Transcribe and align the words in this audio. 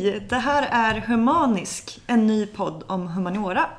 Hej! 0.00 0.26
Det 0.28 0.36
här 0.36 0.68
är 0.72 1.00
Humanisk, 1.00 2.00
en 2.06 2.26
ny 2.26 2.46
podd 2.46 2.84
om 2.86 3.08
humaniora. 3.08 3.70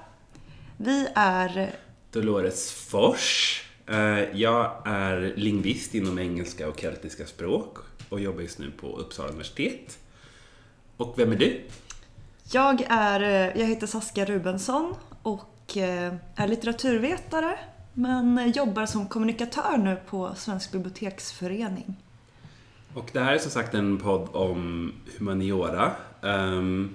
Vi 0.77 1.07
är... 1.15 1.71
Dolores 2.11 2.71
Fors. 2.71 3.61
Eh, 3.87 3.97
Jag 4.39 4.81
är 4.85 5.33
lingvist 5.35 5.95
inom 5.95 6.19
engelska 6.19 6.69
och 6.69 6.79
keltiska 6.79 7.25
språk 7.25 7.77
och 8.09 8.19
jobbar 8.19 8.41
just 8.41 8.59
nu 8.59 8.71
på 8.71 8.97
Uppsala 8.97 9.29
universitet. 9.29 9.99
Och 10.97 11.13
vem 11.17 11.31
är 11.31 11.35
du? 11.35 11.61
Jag, 12.51 12.85
är, 12.89 13.19
jag 13.57 13.65
heter 13.67 13.87
Saskia 13.87 14.25
Rubensson 14.25 14.95
och 15.23 15.77
eh, 15.77 16.13
är 16.35 16.47
litteraturvetare 16.47 17.59
men 17.93 18.51
jobbar 18.51 18.85
som 18.85 19.07
kommunikatör 19.07 19.77
nu 19.77 19.97
på 20.09 20.35
Svensk 20.35 20.71
biblioteksförening. 20.71 21.95
Och 22.93 23.09
det 23.13 23.19
här 23.19 23.33
är 23.33 23.37
som 23.39 23.51
sagt 23.51 23.73
en 23.73 23.97
podd 23.97 24.29
om 24.31 24.91
humaniora. 25.17 25.91
Ehm, 26.21 26.93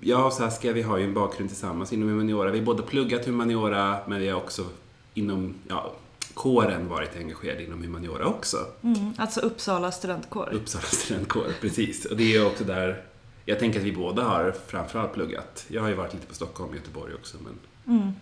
Jag 0.00 0.26
och 0.26 0.32
Saskia, 0.32 0.72
vi 0.72 0.82
har 0.82 0.98
ju 0.98 1.04
en 1.04 1.14
bakgrund 1.14 1.50
tillsammans 1.50 1.92
inom 1.92 2.08
humaniora. 2.08 2.50
Vi 2.50 2.58
har 2.58 2.66
både 2.66 2.82
pluggat 2.82 3.26
humaniora, 3.26 3.98
men 4.06 4.20
vi 4.20 4.28
har 4.28 4.36
också 4.36 4.66
inom 5.14 5.54
ja, 5.68 5.92
kåren 6.34 6.88
varit 6.88 7.16
engagerade 7.16 7.64
inom 7.64 7.82
humaniora 7.82 8.26
också. 8.26 8.56
Mm, 8.82 9.12
alltså 9.18 9.40
Uppsala 9.40 9.92
studentkår. 9.92 10.48
Uppsala 10.52 10.84
studentkår, 10.84 11.46
precis. 11.60 12.04
Och 12.04 12.16
det 12.16 12.22
är 12.22 12.38
ju 12.38 12.44
också 12.46 12.64
där 12.64 13.02
jag 13.44 13.58
tänker 13.58 13.78
att 13.80 13.86
vi 13.86 13.92
båda 13.92 14.22
har 14.24 14.54
framförallt 14.66 15.12
pluggat. 15.12 15.64
Jag 15.68 15.82
har 15.82 15.88
ju 15.88 15.94
varit 15.94 16.14
lite 16.14 16.26
på 16.26 16.34
Stockholm 16.34 16.70
och 16.70 16.76
Göteborg 16.76 17.14
också, 17.14 17.36
men 17.44 17.52
Mm. 17.96 18.12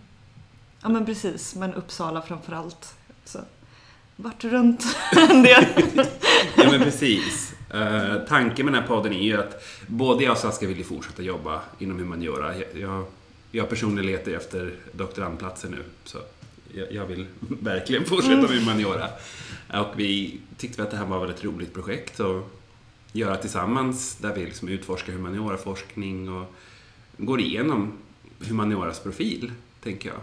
Ja 0.81 0.89
men 0.89 1.05
precis, 1.05 1.55
men 1.55 1.73
Uppsala 1.73 2.21
framförallt. 2.21 2.95
Så. 3.25 3.39
Vart 4.19 4.43
runt 4.43 4.83
en 5.29 5.43
del. 5.43 5.65
Ja 6.57 6.71
men 6.71 6.81
precis. 6.81 7.53
Eh, 7.73 8.15
tanken 8.27 8.65
med 8.65 8.73
den 8.73 8.81
här 8.81 8.87
podden 8.87 9.13
är 9.13 9.23
ju 9.23 9.37
att 9.37 9.63
både 9.87 10.23
jag 10.23 10.31
och 10.31 10.37
Saskia 10.37 10.69
vill 10.69 10.77
ju 10.77 10.83
fortsätta 10.83 11.23
jobba 11.23 11.61
inom 11.79 11.99
humaniora. 11.99 12.57
Jag, 12.57 12.81
jag, 12.81 13.05
jag 13.51 13.69
personligen 13.69 14.11
letar 14.11 14.31
efter 14.31 14.73
doktorandplatser 14.91 15.69
nu. 15.69 15.83
Så 16.03 16.17
jag, 16.73 16.91
jag 16.91 17.05
vill 17.05 17.25
verkligen 17.39 18.05
fortsätta 18.05 18.41
med 18.41 18.49
humaniora. 18.49 19.07
Och 19.73 19.93
vi 19.95 20.39
tyckte 20.57 20.83
att 20.83 20.91
det 20.91 20.97
här 20.97 21.05
var 21.05 21.27
ett 21.27 21.43
roligt 21.43 21.73
projekt 21.73 22.19
att 22.19 22.43
göra 23.11 23.37
tillsammans. 23.37 24.15
Där 24.15 24.35
vi 24.35 24.45
liksom 24.45 24.67
utforskar 24.69 25.13
humanioraforskning 25.13 26.29
och 26.29 26.55
går 27.17 27.39
igenom 27.39 27.93
humanioras 28.39 28.99
profil, 28.99 29.51
tänker 29.83 30.09
jag. 30.09 30.19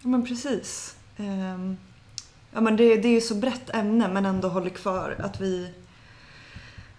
Ja 0.00 0.08
men 0.08 0.26
precis. 0.26 0.96
Ehm, 1.16 1.76
Ja 2.52 2.60
men 2.60 2.76
det, 2.76 2.96
det 2.96 3.08
är 3.08 3.12
ju 3.12 3.20
så 3.20 3.34
brett 3.34 3.74
ämne 3.74 4.08
men 4.08 4.26
ändå 4.26 4.48
håller 4.48 4.70
kvar 4.70 5.16
att 5.18 5.40
vi 5.40 5.70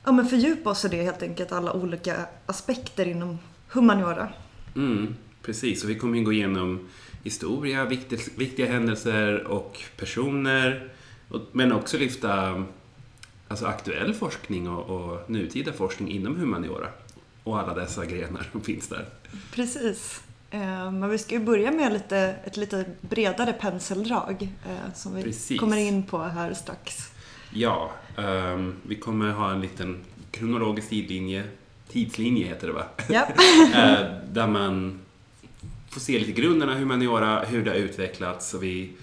ja, 0.04 0.12
men 0.12 0.28
fördjupar 0.28 0.72
oss 0.72 0.86
i 0.86 0.88
det 0.88 1.04
helt 1.04 1.24
enkelt, 1.24 1.52
alla 1.52 1.74
olika 1.74 2.26
aspekter 2.46 3.08
inom 3.08 3.40
humaniora. 3.68 4.30
Mm, 4.76 5.16
precis, 5.42 5.84
och 5.84 5.90
vi 5.90 5.96
kommer 5.96 6.18
ju 6.18 6.24
gå 6.24 6.34
igenom 6.34 6.88
historia, 7.24 7.86
viktiga, 7.86 8.20
viktiga 8.36 8.72
händelser 8.72 9.44
och 9.44 9.82
personer. 9.98 10.90
Men 11.52 11.72
också 11.72 11.98
lyfta 11.98 12.64
alltså, 13.48 13.66
aktuell 13.66 14.14
forskning 14.14 14.70
och, 14.70 14.90
och 14.90 15.30
nutida 15.30 15.74
forskning 15.74 16.12
inom 16.12 16.36
humaniora. 16.36 16.88
Och 17.44 17.60
alla 17.60 17.74
dessa 17.74 18.06
grenar 18.06 18.50
som 18.52 18.62
finns 18.62 18.88
där. 18.88 19.06
Precis. 19.52 20.22
Ehm, 20.52 21.00
Men 21.00 21.10
vi 21.10 21.18
ska 21.18 21.36
ju 21.36 21.44
börja 21.44 21.72
med 21.72 21.94
lite, 21.94 22.18
ett 22.44 22.58
lite 22.58 22.86
bredare 23.02 23.54
penseldrag 23.54 24.50
eh, 24.70 24.94
som 24.94 25.16
vi 25.16 25.24
Precis. 25.24 25.60
kommer 25.60 25.78
in 25.78 26.04
på 26.04 26.24
här 26.24 26.54
strax. 26.54 27.12
Ja, 27.54 27.92
ehm, 28.18 28.76
vi 28.84 28.96
kommer 28.96 29.32
ha 29.32 29.52
en 29.52 29.62
liten 29.62 30.00
kronologisk 30.32 30.90
tidlinje, 30.90 31.44
tidslinje 31.92 32.48
heter 32.48 32.68
det 32.68 32.74
va? 32.74 32.84
Ja. 33.10 33.28
Eh, 33.76 34.06
där 34.32 34.48
man 34.48 35.00
får 35.90 36.00
se 36.02 36.20
lite 36.20 36.32
grunderna 36.32 36.76
humaniora, 36.76 37.40
hur 37.40 37.66
det 37.66 37.72
har 37.72 37.78
utvecklats 37.78 38.54
och 38.54 38.64
vi 38.64 38.94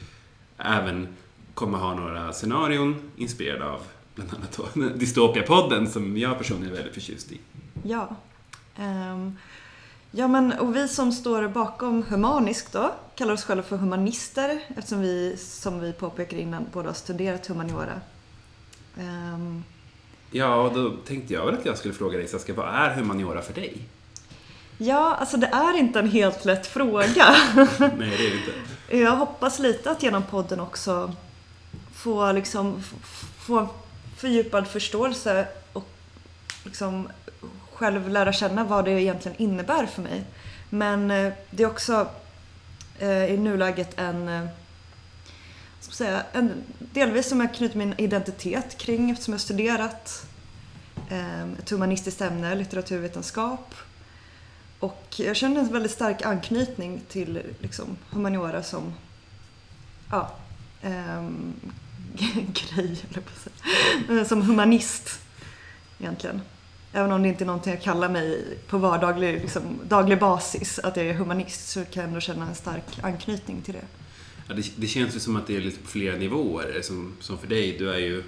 även 0.58 1.08
kommer 1.54 1.78
ha 1.78 1.94
några 1.94 2.32
scenarion 2.32 3.10
inspirerade 3.16 3.64
av 3.70 3.80
bland 4.14 4.30
annat 4.34 4.74
Dystopia-podden 5.00 5.86
som 5.86 6.16
jag 6.18 6.38
personligen 6.38 6.72
är 6.72 6.76
väldigt 6.76 6.94
förtjust 6.94 7.32
i. 7.32 7.40
Ja. 7.82 8.16
Ehm, 8.76 9.36
ja 10.14 10.28
men 10.28 10.52
och 10.52 10.76
vi 10.76 10.88
som 10.88 11.12
står 11.12 11.48
bakom 11.48 12.02
Humanisk 12.02 12.72
då 12.72 12.94
kallar 13.14 13.32
oss 13.32 13.44
själva 13.44 13.62
för 13.62 13.76
humanister 13.76 14.60
eftersom 14.76 15.00
vi, 15.00 15.36
som 15.36 15.80
vi 15.80 15.92
påpekade 15.92 16.42
innan, 16.42 16.66
båda 16.72 16.88
har 16.88 16.94
studerat 16.94 17.46
humaniora. 17.46 18.00
Ehm, 18.98 19.64
Ja, 20.30 20.54
och 20.56 20.74
då 20.74 20.90
tänkte 20.90 21.34
jag 21.34 21.46
väl 21.46 21.54
att 21.54 21.66
jag 21.66 21.78
skulle 21.78 21.94
fråga 21.94 22.18
dig 22.18 22.28
Saskia, 22.28 22.54
vad 22.54 22.68
är 22.68 22.94
humaniora 22.94 23.42
för 23.42 23.54
dig? 23.54 23.88
ja, 24.78 25.14
alltså 25.14 25.36
det 25.36 25.46
är 25.46 25.78
inte 25.78 25.98
en 25.98 26.10
helt 26.10 26.44
lätt 26.44 26.66
fråga. 26.66 27.36
Nej, 27.56 27.68
det 27.78 28.26
är 28.26 28.30
det 28.30 28.36
inte. 28.36 28.96
Jag 28.96 29.16
hoppas 29.16 29.58
lite 29.58 29.90
att 29.90 30.02
genom 30.02 30.22
podden 30.22 30.60
också 30.60 31.12
få 31.94 32.32
liksom 32.32 32.82
få 33.38 33.58
en 33.58 33.68
fördjupad 34.16 34.68
förståelse 34.68 35.48
och 35.72 35.88
liksom 36.64 37.08
själv 37.74 38.08
lära 38.08 38.32
känna 38.32 38.64
vad 38.64 38.84
det 38.84 38.90
egentligen 38.90 39.42
innebär 39.42 39.86
för 39.86 40.02
mig. 40.02 40.24
Men 40.70 41.10
eh, 41.10 41.32
det 41.50 41.62
är 41.62 41.66
också 41.66 42.08
eh, 42.98 43.24
i 43.24 43.36
nuläget 43.36 43.98
en, 43.98 44.28
eh, 44.28 44.46
ska 45.80 45.92
säga, 45.92 46.22
en 46.32 46.52
delvis 46.78 47.28
som 47.28 47.40
jag 47.40 47.54
knyter 47.54 47.78
min 47.78 47.94
identitet 47.96 48.78
kring 48.78 49.10
eftersom 49.10 49.34
jag 49.34 49.40
studerat 49.40 50.26
eh, 51.10 51.52
ett 51.52 51.70
humanistiskt 51.70 52.20
ämne, 52.20 52.54
litteraturvetenskap. 52.54 53.74
Och 54.80 55.14
jag 55.16 55.36
känner 55.36 55.60
en 55.60 55.72
väldigt 55.72 55.92
stark 55.92 56.22
anknytning 56.22 57.02
till 57.08 57.42
liksom, 57.60 57.96
humaniora 58.10 58.62
som 58.62 58.94
ja, 60.10 60.30
eh, 60.82 61.28
grej, 62.52 62.66
höll 62.76 62.96
jag 63.14 63.24
på 63.24 63.30
att 63.30 63.52
säga. 64.06 64.24
Som 64.28 64.42
humanist 64.42 65.20
egentligen. 65.98 66.40
Även 66.96 67.12
om 67.12 67.22
det 67.22 67.28
inte 67.28 67.44
är 67.44 67.46
någonting 67.46 67.72
jag 67.72 67.82
kallar 67.82 68.08
mig 68.08 68.58
på 68.68 68.78
vardaglig 68.78 69.40
liksom, 69.40 69.62
daglig 69.88 70.18
basis, 70.18 70.78
att 70.78 70.96
jag 70.96 71.06
är 71.06 71.14
humanist, 71.14 71.68
så 71.68 71.84
kan 71.84 72.02
jag 72.02 72.08
ändå 72.08 72.20
känna 72.20 72.48
en 72.48 72.54
stark 72.54 72.84
anknytning 73.02 73.62
till 73.62 73.74
det. 73.74 73.84
Ja, 74.48 74.54
det, 74.54 74.72
det 74.76 74.86
känns 74.86 75.16
ju 75.16 75.20
som 75.20 75.36
att 75.36 75.46
det 75.46 75.56
är 75.56 75.60
lite 75.60 75.80
på 75.80 75.86
flera 75.86 76.16
nivåer. 76.16 76.80
Som, 76.82 77.16
som 77.20 77.38
för 77.38 77.46
dig, 77.46 77.78
du 77.78 77.90
är 77.90 77.98
ju 77.98 78.22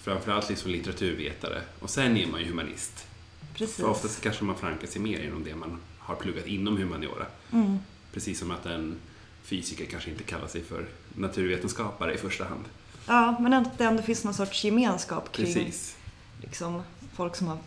framförallt 0.00 0.48
liksom 0.48 0.70
litteraturvetare 0.70 1.60
och 1.80 1.90
sen 1.90 2.16
är 2.16 2.26
man 2.26 2.40
ju 2.40 2.46
humanist. 2.46 3.06
Precis. 3.54 3.76
För 3.76 3.88
oftast 3.88 4.20
kanske 4.20 4.44
man 4.44 4.56
förankrar 4.56 4.88
sig 4.88 5.00
mer 5.00 5.18
inom 5.18 5.44
det 5.44 5.54
man 5.54 5.80
har 5.98 6.14
pluggat 6.14 6.46
inom 6.46 6.76
humaniora. 6.76 7.26
Mm. 7.52 7.78
Precis 8.12 8.38
som 8.38 8.50
att 8.50 8.66
en 8.66 8.96
fysiker 9.42 9.84
kanske 9.84 10.10
inte 10.10 10.22
kallar 10.24 10.46
sig 10.46 10.62
för 10.62 10.86
naturvetenskapare 11.14 12.14
i 12.14 12.16
första 12.16 12.44
hand. 12.44 12.64
Ja, 13.06 13.36
men 13.40 13.52
att 13.52 13.78
det 13.78 13.84
ändå 13.84 14.02
finns 14.02 14.24
någon 14.24 14.34
sorts 14.34 14.64
gemenskap 14.64 15.32
kring 15.32 15.54
Precis. 15.54 15.96
liksom, 16.40 16.82
folk 17.14 17.36
som 17.36 17.46
har 17.46 17.58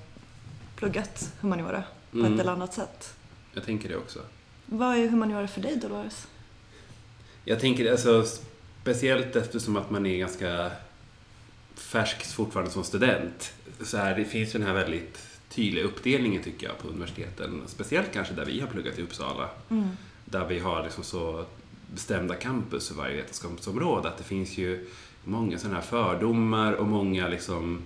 pluggat 0.78 1.34
humaniora 1.42 1.84
på 2.12 2.18
Mm. 2.18 2.34
ett 2.34 2.40
eller 2.40 2.52
annat 2.52 2.74
sätt. 2.74 3.14
Jag 3.54 3.64
tänker 3.66 3.90
det 3.90 3.96
också. 3.98 4.20
Vad 4.66 4.98
är 4.98 5.08
humaniora 5.08 5.48
för 5.48 5.62
dig 5.62 5.76
Dolores? 5.76 6.28
Jag 7.46 7.60
tänker 7.60 7.92
alltså 7.92 8.24
speciellt 8.82 9.36
eftersom 9.36 9.76
att 9.78 9.90
man 9.90 10.06
är 10.06 10.18
ganska 10.18 10.72
färsk 11.76 12.26
fortfarande 12.34 12.72
som 12.72 12.84
student. 12.84 13.54
Så 13.82 13.98
här, 13.98 14.16
det 14.16 14.26
finns 14.26 14.52
den 14.52 14.64
här 14.64 14.74
väldigt 14.74 15.28
tydliga 15.50 15.86
uppdelningen 15.86 16.44
tycker 16.44 16.68
jag 16.68 16.78
på 16.78 16.88
universiteten. 16.88 17.62
Speciellt 17.68 18.14
kanske 18.14 18.34
där 18.34 18.46
vi 18.46 18.60
har 18.60 18.68
pluggat 18.68 19.00
i 19.00 19.02
Uppsala. 19.02 19.50
Mm. 19.70 19.90
Där 20.26 20.46
vi 20.46 20.60
har 20.60 20.84
liksom 20.84 21.04
så 21.04 21.46
bestämda 21.94 22.36
campus 22.36 22.88
för 22.88 22.96
varje 22.96 23.16
vetenskapsområde. 23.16 24.08
Att 24.10 24.18
det 24.18 24.24
finns 24.24 24.58
ju 24.58 24.88
många 25.24 25.58
sådana 25.58 25.76
här 25.76 25.84
fördomar 25.86 26.74
och 26.74 26.88
många 26.88 27.28
liksom 27.28 27.82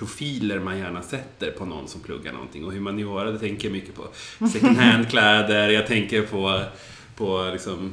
profiler 0.00 0.58
man 0.58 0.78
gärna 0.78 1.02
sätter 1.02 1.50
på 1.50 1.64
någon 1.64 1.88
som 1.88 2.00
pluggar 2.00 2.32
någonting. 2.32 2.64
Och 2.64 2.72
humaniora, 2.72 3.30
det 3.30 3.38
tänker 3.38 3.68
jag 3.68 3.72
mycket 3.72 3.94
på. 3.94 4.08
Second 4.52 4.76
hand-kläder, 4.76 5.68
jag 5.68 5.86
tänker 5.86 6.22
på, 6.22 6.62
på 7.16 7.50
liksom, 7.52 7.92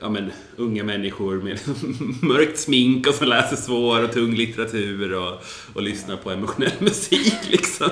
ja, 0.00 0.08
men, 0.08 0.30
unga 0.56 0.84
människor 0.84 1.42
med 1.42 1.60
mörkt 2.22 2.58
smink 2.58 3.06
och 3.06 3.14
som 3.14 3.28
läser 3.28 3.56
svår 3.56 4.04
och 4.04 4.12
tung 4.12 4.34
litteratur 4.34 5.12
och, 5.12 5.44
och 5.74 5.82
lyssnar 5.82 6.16
på 6.16 6.30
emotionell 6.30 6.72
musik. 6.78 7.50
Liksom. 7.50 7.90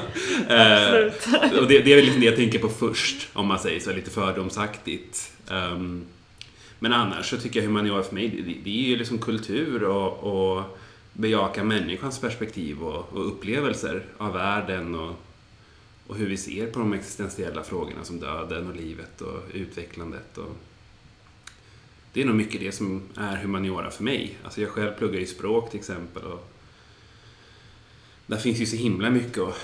Absolut. 0.49 1.26
Eh, 1.26 1.58
och 1.58 1.69
det, 1.69 1.79
det 1.79 1.93
är 1.93 1.96
väl 1.96 2.05
liksom 2.05 2.20
det 2.20 2.26
jag 2.26 2.37
tänker 2.37 2.58
på 2.58 2.69
först, 2.69 3.29
om 3.32 3.46
man 3.46 3.58
säger 3.58 3.81
så, 3.81 3.93
lite 3.93 4.11
fördomsaktigt. 4.11 5.32
Ehm, 5.50 6.05
men 6.79 6.93
annars 6.93 7.31
så 7.31 7.37
tycker 7.37 7.61
jag 7.61 7.67
humaniora 7.67 8.02
för 8.02 8.14
mig, 8.14 8.29
det, 8.29 8.55
det 8.64 8.85
är 8.85 8.88
ju 8.88 8.96
liksom 8.96 9.19
kultur 9.19 9.82
och, 9.82 10.19
och 10.19 10.76
bejaka 11.12 11.65
människans 11.65 12.19
perspektiv 12.19 12.83
och, 12.83 13.12
och 13.12 13.27
upplevelser 13.27 14.05
av 14.19 14.33
världen 14.33 14.95
och, 14.95 15.15
och 16.07 16.17
hur 16.17 16.29
vi 16.29 16.37
ser 16.37 16.67
på 16.67 16.79
de 16.79 16.93
existentiella 16.93 17.62
frågorna 17.62 18.05
som 18.05 18.21
döden 18.21 18.69
och 18.69 18.77
livet 18.77 19.21
och 19.21 19.43
utvecklandet. 19.53 20.39
Och 20.39 20.57
det 22.12 22.23
är 22.23 22.25
nog 22.25 22.37
mycket 22.37 22.61
det 22.61 22.73
som 22.73 23.03
är 23.17 23.37
humaniora 23.37 23.91
för 23.91 24.05
mig. 24.05 24.39
Alltså 24.45 24.61
jag 24.61 24.71
själv 24.71 24.93
pluggar 24.93 25.21
ju 25.21 25.27
språk 25.27 25.71
till 25.71 25.79
exempel 25.79 26.23
och 26.23 26.51
där 28.27 28.37
finns 28.37 28.59
ju 28.59 28.67
så 28.67 28.77
himla 28.77 29.11
mycket 29.11 29.39
att 29.39 29.59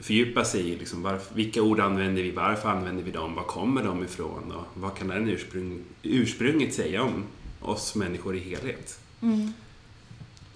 fördjupa 0.00 0.44
sig 0.44 0.60
i 0.70 0.76
liksom 0.76 1.02
varför, 1.02 1.34
vilka 1.34 1.62
ord 1.62 1.80
använder 1.80 2.22
vi, 2.22 2.30
varför 2.30 2.68
använder 2.68 3.02
vi 3.02 3.10
dem, 3.10 3.34
var 3.34 3.42
kommer 3.42 3.84
de 3.84 4.04
ifrån 4.04 4.52
och 4.52 4.64
vad 4.74 4.96
kan 4.96 5.08
den 5.08 5.28
ursprung, 5.28 5.80
ursprunget 6.02 6.74
säga 6.74 7.02
om 7.02 7.24
oss 7.60 7.94
människor 7.94 8.36
i 8.36 8.38
helhet. 8.38 9.00
Mm. 9.20 9.52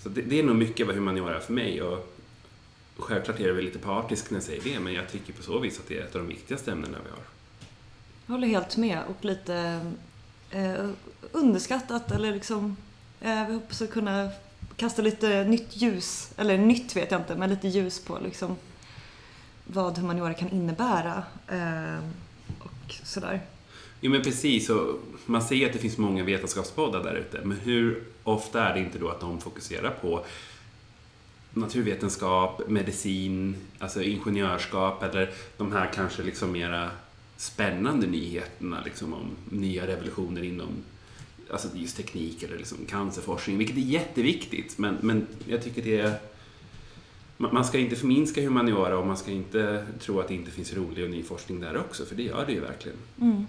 Så 0.06 0.10
det, 0.12 0.22
det 0.22 0.38
är 0.38 0.42
nog 0.42 0.56
mycket 0.56 0.86
vad 0.86 0.96
humaniora 0.96 1.36
är 1.36 1.40
för 1.40 1.52
mig. 1.52 1.82
Och 1.82 2.16
självklart 2.96 3.40
är 3.40 3.46
jag 3.46 3.54
väl 3.54 3.64
lite 3.64 3.78
partisk 3.78 4.30
när 4.30 4.36
jag 4.36 4.44
säger 4.44 4.62
det, 4.62 4.80
men 4.80 4.92
jag 4.92 5.08
tycker 5.08 5.32
på 5.32 5.42
så 5.42 5.58
vis 5.58 5.78
att 5.78 5.88
det 5.88 5.98
är 5.98 6.02
ett 6.02 6.14
av 6.14 6.20
de 6.20 6.28
viktigaste 6.28 6.72
ämnena 6.72 6.98
vi 7.04 7.10
har. 7.10 7.18
Jag 8.26 8.32
håller 8.32 8.48
helt 8.48 8.76
med 8.76 9.02
och 9.08 9.24
lite 9.24 9.86
eh, 10.50 10.88
underskattat 11.32 12.10
eller 12.10 12.32
liksom 12.32 12.76
eh, 13.20 13.46
vi 13.46 13.54
hoppas 13.54 13.82
att 13.82 13.90
kunna 13.90 14.30
kasta 14.76 15.02
lite 15.02 15.44
nytt 15.44 15.76
ljus, 15.76 16.30
eller 16.36 16.58
nytt 16.58 16.96
vet 16.96 17.10
jag 17.10 17.20
inte, 17.20 17.34
men 17.36 17.50
lite 17.50 17.68
ljus 17.68 18.04
på 18.04 18.18
liksom 18.24 18.56
vad 19.64 19.98
humaniora 19.98 20.34
kan 20.34 20.50
innebära 20.50 21.22
eh, 21.48 21.98
och 22.58 22.94
sådär. 23.04 23.40
Jo 24.06 24.12
men 24.12 24.22
precis, 24.22 24.70
och 24.70 25.00
man 25.26 25.42
ser 25.42 25.66
att 25.66 25.72
det 25.72 25.78
finns 25.78 25.98
många 25.98 26.24
vetenskapspoddar 26.24 27.02
där 27.02 27.14
ute, 27.14 27.40
men 27.44 27.56
hur 27.58 28.02
ofta 28.22 28.68
är 28.68 28.74
det 28.74 28.80
inte 28.80 28.98
då 28.98 29.08
att 29.08 29.20
de 29.20 29.40
fokuserar 29.40 29.90
på 29.90 30.24
naturvetenskap, 31.52 32.68
medicin, 32.68 33.56
alltså 33.78 34.02
ingenjörskap 34.02 35.02
eller 35.02 35.30
de 35.56 35.72
här 35.72 35.90
kanske 35.94 36.22
liksom 36.22 36.52
mera 36.52 36.90
spännande 37.36 38.06
nyheterna 38.06 38.82
liksom 38.84 39.12
om 39.12 39.30
nya 39.50 39.86
revolutioner 39.86 40.44
inom 40.44 40.68
alltså 41.50 41.68
just 41.74 41.96
teknik 41.96 42.42
eller 42.42 42.58
liksom 42.58 42.78
cancerforskning, 42.88 43.58
vilket 43.58 43.76
är 43.76 43.80
jätteviktigt. 43.80 44.78
Men, 44.78 44.98
men 45.00 45.26
jag 45.46 45.62
tycker 45.62 45.82
det 45.82 46.00
är... 46.00 46.14
Man 47.36 47.64
ska 47.64 47.78
inte 47.78 47.96
förminska 47.96 48.40
humaniora 48.40 48.98
och 48.98 49.06
man 49.06 49.16
ska 49.16 49.30
inte 49.30 49.86
tro 50.00 50.20
att 50.20 50.28
det 50.28 50.34
inte 50.34 50.50
finns 50.50 50.74
rolig 50.74 51.04
och 51.04 51.10
ny 51.10 51.22
forskning 51.22 51.60
där 51.60 51.76
också, 51.76 52.04
för 52.04 52.14
det 52.14 52.22
gör 52.22 52.46
det 52.46 52.52
ju 52.52 52.60
verkligen. 52.60 52.98
Mm, 53.20 53.46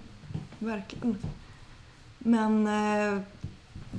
verkligen. 0.60 1.18
Men 2.18 2.68
eh, 2.68 3.22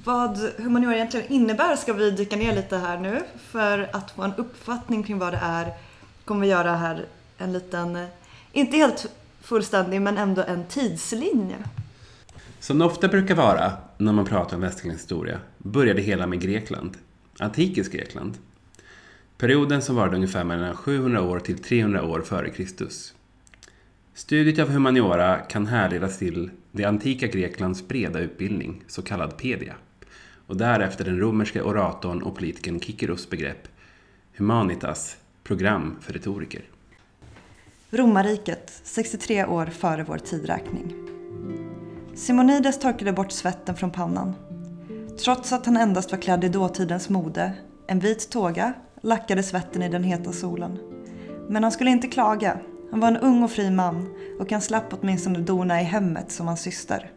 vad 0.05 0.39
humaniora 0.57 0.95
egentligen 0.95 1.33
innebär 1.33 1.77
ska 1.77 1.93
vi 1.93 2.11
dyka 2.11 2.37
ner 2.37 2.55
lite 2.55 2.77
här 2.77 2.99
nu. 2.99 3.23
För 3.37 3.91
att 3.93 4.11
få 4.11 4.23
en 4.23 4.35
uppfattning 4.35 5.03
kring 5.03 5.19
vad 5.19 5.33
det 5.33 5.41
är 5.43 5.73
kommer 6.25 6.41
vi 6.41 6.47
göra 6.47 6.77
här 6.77 7.07
en 7.39 7.53
liten, 7.53 7.97
eh, 7.97 8.07
inte 8.53 8.77
helt 8.77 9.07
fullständig, 9.41 10.03
men 10.03 10.19
ändå 10.19 10.43
en 10.43 10.65
tidslinje. 10.65 11.57
Som 12.61 12.79
det 12.79 12.85
ofta 12.85 13.09
brukar 13.09 13.35
vara 13.35 13.73
när 13.99 14.13
man 14.13 14.25
pratar 14.25 14.57
om 14.57 14.63
västerländsk 14.63 15.05
historia 15.05 15.41
började 15.59 16.03
hela 16.03 16.27
med 16.27 16.41
Grekland, 16.41 16.97
antikens 17.39 17.89
Grekland. 17.89 18.39
Perioden 19.39 19.83
som 19.83 19.97
varade 19.97 20.17
ungefär 20.17 20.45
mellan 20.45 20.77
700 20.77 21.23
år 21.23 21.41
till 21.41 21.59
300 21.59 22.05
år 22.05 22.21
före 22.21 22.51
Kristus. 22.51 23.15
Studiet 24.19 24.59
av 24.59 24.69
humaniora 24.69 25.37
kan 25.39 25.67
härledas 25.67 26.19
till 26.19 26.51
det 26.73 26.85
antika 26.85 27.27
Greklands 27.27 27.89
breda 27.89 28.19
utbildning, 28.19 28.85
så 28.87 29.03
kallad 29.03 29.37
pedia, 29.37 29.75
och 30.47 30.57
därefter 30.57 31.05
den 31.05 31.21
romerske 31.21 31.63
oratorn 31.63 32.23
och 32.23 32.35
politikern 32.35 32.81
Kikeros 32.81 33.31
begrepp 33.31 33.69
humanitas, 34.37 35.17
program 35.45 35.97
för 36.01 36.13
retoriker. 36.13 36.63
Romarriket, 37.91 38.81
63 38.85 39.45
år 39.45 39.67
före 39.67 40.05
vår 40.05 40.19
tidräkning. 40.19 40.95
Simonides 42.15 42.81
torkade 42.81 43.13
bort 43.13 43.33
svetten 43.33 43.77
från 43.77 43.91
pannan. 43.91 44.35
Trots 45.25 45.53
att 45.53 45.67
han 45.67 45.77
endast 45.77 46.13
var 46.13 46.19
klädd 46.19 46.45
i 46.45 46.49
dåtidens 46.49 47.09
mode, 47.09 47.53
en 47.87 48.01
vit 48.01 48.31
tåga, 48.31 48.73
lackade 49.03 49.43
svetten 49.43 49.83
i 49.83 49.89
den 49.89 50.05
heta 50.05 50.33
solen. 50.33 50.79
Men 51.49 51.63
han 51.63 51.73
skulle 51.73 51.91
inte 51.91 52.09
klaga. 52.09 52.59
Han 52.91 53.01
var 53.01 53.09
en 53.09 53.17
ung 53.17 53.43
och 53.43 53.51
fri 53.51 53.71
man 53.71 54.15
och 54.41 54.53
han 54.53 54.61
slapp 54.61 54.87
åtminstone 54.91 55.39
dona 55.39 55.81
i 55.81 55.85
hemmet 55.85 56.33
som 56.33 56.47
hans 56.47 56.61
syster. 56.61 57.11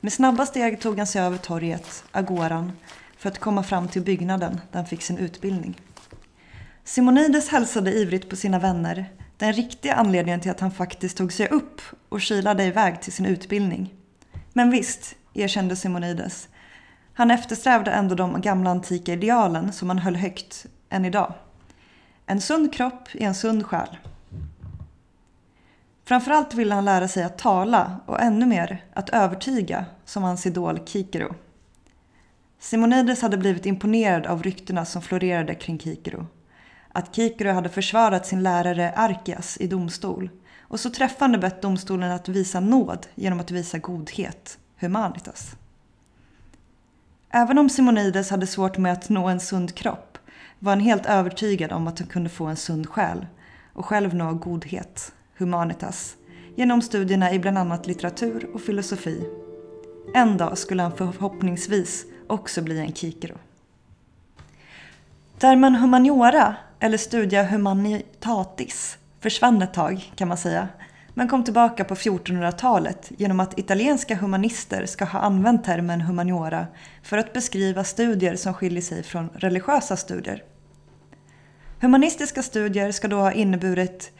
Med 0.00 0.12
snabba 0.12 0.46
steg 0.46 0.80
tog 0.80 0.98
han 0.98 1.06
sig 1.06 1.22
över 1.22 1.38
torget, 1.38 2.04
agoran, 2.12 2.72
för 3.18 3.28
att 3.28 3.38
komma 3.38 3.62
fram 3.62 3.88
till 3.88 4.02
byggnaden 4.02 4.60
där 4.72 4.78
han 4.78 4.86
fick 4.86 5.02
sin 5.02 5.18
utbildning. 5.18 5.80
Simonides 6.84 7.48
hälsade 7.48 7.92
ivrigt 7.92 8.30
på 8.30 8.36
sina 8.36 8.58
vänner, 8.58 9.12
den 9.36 9.52
riktiga 9.52 9.94
anledningen 9.94 10.40
till 10.40 10.50
att 10.50 10.60
han 10.60 10.70
faktiskt 10.70 11.16
tog 11.16 11.32
sig 11.32 11.48
upp 11.48 11.80
och 12.08 12.20
kilade 12.20 12.64
iväg 12.64 13.00
till 13.00 13.12
sin 13.12 13.26
utbildning. 13.26 13.94
Men 14.52 14.70
visst, 14.70 15.16
erkände 15.34 15.76
Simonides, 15.76 16.48
han 17.14 17.30
eftersträvade 17.30 17.90
ändå 17.90 18.14
de 18.14 18.40
gamla 18.40 18.70
antika 18.70 19.12
idealen 19.12 19.72
som 19.72 19.88
han 19.88 19.98
höll 19.98 20.16
högt 20.16 20.66
än 20.88 21.04
idag. 21.04 21.34
En 22.26 22.40
sund 22.40 22.74
kropp 22.74 23.08
i 23.14 23.24
en 23.24 23.34
sund 23.34 23.66
själ. 23.66 23.96
Framförallt 26.08 26.54
ville 26.54 26.74
han 26.74 26.84
lära 26.84 27.08
sig 27.08 27.24
att 27.24 27.38
tala 27.38 28.00
och 28.06 28.20
ännu 28.20 28.46
mer 28.46 28.84
att 28.94 29.10
övertyga 29.10 29.84
som 30.04 30.22
hans 30.22 30.46
idol 30.46 30.80
Kikero. 30.86 31.34
Simonides 32.58 33.22
hade 33.22 33.38
blivit 33.38 33.66
imponerad 33.66 34.26
av 34.26 34.42
ryktena 34.42 34.84
som 34.84 35.02
florerade 35.02 35.54
kring 35.54 35.78
Kikero 35.78 36.26
att 36.96 37.14
Kikero 37.14 37.52
hade 37.52 37.68
försvarat 37.68 38.26
sin 38.26 38.42
lärare 38.42 38.92
Arkias 38.92 39.56
i 39.60 39.66
domstol 39.66 40.30
och 40.60 40.80
så 40.80 40.90
träffande 40.90 41.38
bett 41.38 41.62
domstolen 41.62 42.12
att 42.12 42.28
visa 42.28 42.60
nåd 42.60 43.06
genom 43.14 43.40
att 43.40 43.50
visa 43.50 43.78
godhet, 43.78 44.58
humanitas. 44.76 45.56
Även 47.30 47.58
om 47.58 47.68
Simonides 47.68 48.30
hade 48.30 48.46
svårt 48.46 48.78
med 48.78 48.92
att 48.92 49.08
nå 49.08 49.28
en 49.28 49.40
sund 49.40 49.74
kropp 49.74 50.18
var 50.58 50.72
han 50.72 50.80
helt 50.80 51.06
övertygad 51.06 51.72
om 51.72 51.86
att 51.86 51.98
han 51.98 52.08
kunde 52.08 52.30
få 52.30 52.46
en 52.46 52.56
sund 52.56 52.88
själ 52.88 53.26
och 53.72 53.86
själv 53.86 54.14
nå 54.14 54.34
godhet, 54.34 55.12
humanitas, 55.38 56.16
genom 56.56 56.82
studierna 56.82 57.32
i 57.32 57.38
bland 57.38 57.58
annat 57.58 57.86
litteratur 57.86 58.50
och 58.54 58.60
filosofi. 58.60 59.26
En 60.14 60.36
dag 60.36 60.58
skulle 60.58 60.82
han 60.82 60.96
förhoppningsvis 60.96 62.04
också 62.26 62.62
bli 62.62 62.78
en 62.78 62.92
Kikero. 62.92 63.36
Termen 65.38 65.74
humaniora 65.74 66.56
eller 66.80 66.98
Studia 66.98 67.42
Humanitatis, 67.42 68.98
försvann 69.20 69.62
ett 69.62 69.74
tag 69.74 70.12
kan 70.16 70.28
man 70.28 70.36
säga, 70.36 70.68
men 71.14 71.28
kom 71.28 71.44
tillbaka 71.44 71.84
på 71.84 71.94
1400-talet 71.94 73.12
genom 73.18 73.40
att 73.40 73.58
italienska 73.58 74.16
humanister 74.16 74.86
ska 74.86 75.04
ha 75.04 75.18
använt 75.18 75.64
termen 75.64 76.00
humaniora 76.00 76.66
för 77.02 77.18
att 77.18 77.32
beskriva 77.32 77.84
studier 77.84 78.36
som 78.36 78.54
skiljer 78.54 78.82
sig 78.82 79.02
från 79.02 79.28
religiösa 79.34 79.96
studier. 79.96 80.44
Humanistiska 81.80 82.42
studier 82.42 82.92
ska 82.92 83.08
då 83.08 83.16
ha 83.16 83.32
inneburit 83.32 84.12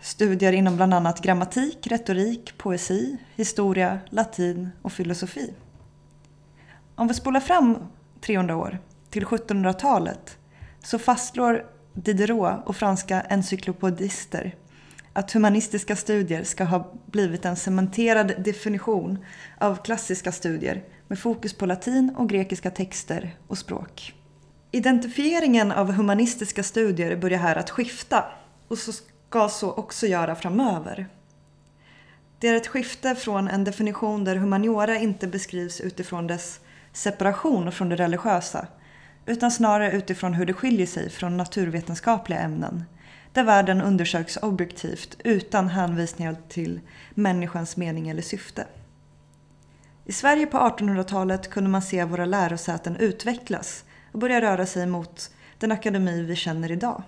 studier 0.00 0.52
inom 0.52 0.76
bland 0.76 0.94
annat 0.94 1.22
grammatik, 1.22 1.86
retorik, 1.86 2.58
poesi, 2.58 3.16
historia, 3.36 3.98
latin 4.10 4.70
och 4.82 4.92
filosofi. 4.92 5.54
Om 6.94 7.08
vi 7.08 7.14
spolar 7.14 7.40
fram 7.40 7.78
300 8.20 8.56
år, 8.56 8.78
till 9.10 9.24
1700-talet, 9.24 10.38
så 10.82 10.98
fastslår 10.98 11.66
Diderot 11.94 12.66
och 12.66 12.76
franska 12.76 13.20
encyklopedister 13.20 14.54
att 15.12 15.32
humanistiska 15.32 15.96
studier 15.96 16.44
ska 16.44 16.64
ha 16.64 16.92
blivit 17.06 17.44
en 17.44 17.56
cementerad 17.56 18.34
definition 18.44 19.24
av 19.58 19.82
klassiska 19.82 20.32
studier 20.32 20.84
med 21.08 21.18
fokus 21.18 21.54
på 21.54 21.66
latin 21.66 22.14
och 22.16 22.28
grekiska 22.28 22.70
texter 22.70 23.36
och 23.46 23.58
språk. 23.58 24.14
Identifieringen 24.70 25.72
av 25.72 25.92
humanistiska 25.92 26.62
studier 26.62 27.16
börjar 27.16 27.38
här 27.38 27.56
att 27.56 27.70
skifta 27.70 28.24
och 28.68 28.78
så 28.78 28.92
ska 29.30 29.48
så 29.48 29.72
också 29.72 30.06
göra 30.06 30.34
framöver. 30.34 31.08
Det 32.38 32.48
är 32.48 32.54
ett 32.54 32.66
skifte 32.66 33.14
från 33.14 33.48
en 33.48 33.64
definition 33.64 34.24
där 34.24 34.36
humaniora 34.36 34.98
inte 34.98 35.26
beskrivs 35.26 35.80
utifrån 35.80 36.26
dess 36.26 36.60
separation 36.92 37.72
från 37.72 37.88
det 37.88 37.96
religiösa 37.96 38.66
utan 39.26 39.50
snarare 39.50 39.92
utifrån 39.92 40.34
hur 40.34 40.46
det 40.46 40.52
skiljer 40.52 40.86
sig 40.86 41.10
från 41.10 41.36
naturvetenskapliga 41.36 42.38
ämnen, 42.38 42.84
där 43.32 43.44
världen 43.44 43.82
undersöks 43.82 44.36
objektivt 44.36 45.16
utan 45.24 45.68
hänvisningar 45.68 46.36
till 46.48 46.80
människans 47.14 47.76
mening 47.76 48.08
eller 48.08 48.22
syfte. 48.22 48.66
I 50.04 50.12
Sverige 50.12 50.46
på 50.46 50.58
1800-talet 50.58 51.50
kunde 51.50 51.70
man 51.70 51.82
se 51.82 52.04
våra 52.04 52.24
lärosäten 52.24 52.96
utvecklas 52.96 53.84
och 54.12 54.18
börja 54.18 54.40
röra 54.40 54.66
sig 54.66 54.86
mot 54.86 55.30
den 55.58 55.72
akademi 55.72 56.22
vi 56.22 56.36
känner 56.36 56.72
idag. 56.72 57.02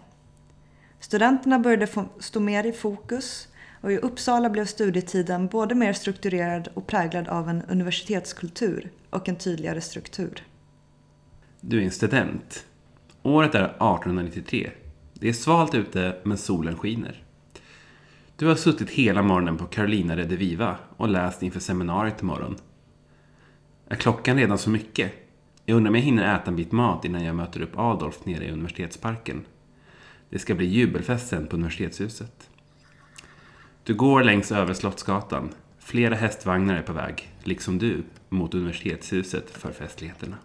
Studenterna 1.03 1.59
började 1.59 1.89
stå 2.19 2.41
mer 2.41 2.67
i 2.67 2.73
fokus 2.73 3.49
och 3.81 3.93
i 3.93 3.99
Uppsala 3.99 4.51
blev 4.51 4.65
studietiden 4.65 5.47
både 5.47 5.75
mer 5.75 5.93
strukturerad 5.93 6.69
och 6.75 6.87
präglad 6.87 7.29
av 7.29 7.49
en 7.49 7.63
universitetskultur 7.63 8.91
och 9.11 9.29
en 9.29 9.37
tydligare 9.37 9.81
struktur. 9.81 10.43
Du 11.61 11.81
är 11.81 11.85
en 11.85 11.91
student. 11.91 12.67
Året 13.23 13.55
är 13.55 13.65
1893. 13.65 14.71
Det 15.15 15.29
är 15.29 15.33
svalt 15.33 15.75
ute, 15.75 16.17
men 16.23 16.39
solen 16.39 16.77
skiner. 16.77 17.23
Du 18.37 18.47
har 18.47 18.55
suttit 18.55 18.91
hela 18.91 19.23
morgonen 19.23 19.57
på 19.57 19.65
Carolina 19.65 20.17
Rediviva 20.17 20.77
och 20.97 21.09
läst 21.09 21.43
inför 21.43 21.61
seminariet 21.61 22.23
imorgon. 22.23 22.57
Är 23.89 23.97
klockan 23.97 24.37
redan 24.37 24.59
så 24.59 24.71
mycket? 24.71 25.13
Jag 25.65 25.77
undrar 25.77 25.91
om 25.91 25.95
jag 25.95 26.03
hinner 26.03 26.35
äta 26.35 26.51
en 26.51 26.57
bit 26.57 26.73
mat 26.73 27.05
innan 27.05 27.25
jag 27.25 27.37
möter 27.37 27.61
upp 27.61 27.79
Adolf 27.79 28.25
nere 28.25 28.45
i 28.45 28.51
universitetsparken. 28.51 29.45
Det 30.33 30.39
ska 30.39 30.55
bli 30.55 30.67
jubelfest 30.67 31.29
sen 31.29 31.47
på 31.47 31.57
universitetshuset. 31.57 32.51
Du 33.85 33.95
går 33.95 34.23
längs 34.23 34.53
över 34.53 34.75
Slottsgatan. 34.75 35.51
Flera 35.79 36.15
hästvagnar 36.15 36.77
är 36.77 36.83
på 36.83 36.93
väg, 36.93 37.31
liksom 37.43 37.79
du, 37.79 38.03
mot 38.29 38.55
universitetshuset 38.55 39.51
för 39.51 39.73
festligheterna. 39.73 40.37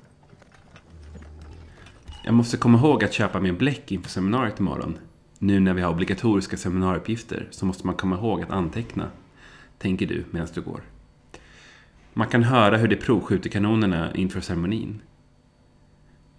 Jag 2.24 2.34
måste 2.34 2.58
komma 2.58 2.78
ihåg 2.78 3.04
att 3.04 3.14
köpa 3.14 3.40
min 3.40 3.58
bläck 3.58 3.92
inför 3.92 4.10
seminariet 4.10 4.60
imorgon. 4.60 4.98
Nu 5.40 5.60
när 5.60 5.74
vi 5.74 5.82
har 5.82 5.92
obligatoriska 5.92 6.58
seminarieuppgifter 6.58 7.48
så 7.52 7.66
måste 7.66 7.86
man 7.86 7.96
komma 7.96 8.16
ihåg 8.16 8.42
att 8.44 8.52
anteckna, 8.52 9.10
tänker 9.78 10.08
du 10.08 10.26
medan 10.32 10.48
du 10.54 10.62
går. 10.62 10.82
Man 12.14 12.28
kan 12.28 12.44
höra 12.44 12.78
hur 12.78 12.88
de 12.88 12.96
provskjuter 12.96 13.50
kanonerna 13.50 14.16
inför 14.16 14.42
ceremonin. 14.42 15.02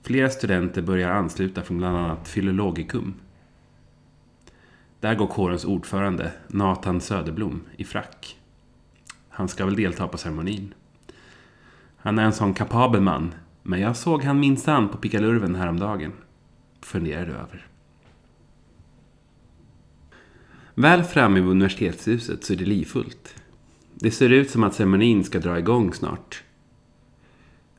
Flera 0.02 0.30
studenter 0.30 0.82
börjar 0.82 1.10
ansluta 1.10 1.62
från 1.62 1.78
bland 1.78 1.96
annat 1.96 2.28
Filologikum. 2.28 3.14
Där 5.00 5.14
går 5.14 5.26
kårens 5.26 5.64
ordförande, 5.64 6.32
Nathan 6.46 7.00
Söderblom, 7.00 7.62
i 7.76 7.84
frack. 7.84 8.36
Han 9.28 9.48
ska 9.48 9.64
väl 9.64 9.76
delta 9.76 10.08
på 10.08 10.18
ceremonin. 10.18 10.74
Han 11.96 12.18
är 12.18 12.24
en 12.24 12.32
sån 12.32 12.54
kapabel 12.54 13.00
man, 13.00 13.34
men 13.62 13.80
jag 13.80 13.96
såg 13.96 14.22
han 14.22 14.40
minsann 14.40 14.88
på 14.88 14.96
pickalurven 14.96 15.54
häromdagen. 15.54 16.12
Funderar 16.80 17.26
du 17.26 17.32
över. 17.32 17.66
Väl 20.74 21.02
framme 21.02 21.40
vid 21.40 21.50
universitetshuset 21.50 22.44
så 22.44 22.52
är 22.52 22.56
det 22.56 22.64
livfullt. 22.64 23.34
Det 23.94 24.10
ser 24.10 24.30
ut 24.30 24.50
som 24.50 24.64
att 24.64 24.74
ceremonin 24.74 25.24
ska 25.24 25.38
dra 25.38 25.58
igång 25.58 25.94
snart. 25.94 26.42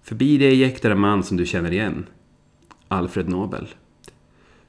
Förbi 0.03 0.37
dig 0.37 0.55
jäktar 0.55 0.91
en 0.91 0.99
man 0.99 1.23
som 1.23 1.37
du 1.37 1.45
känner 1.45 1.71
igen. 1.71 2.05
Alfred 2.87 3.29
Nobel. 3.29 3.67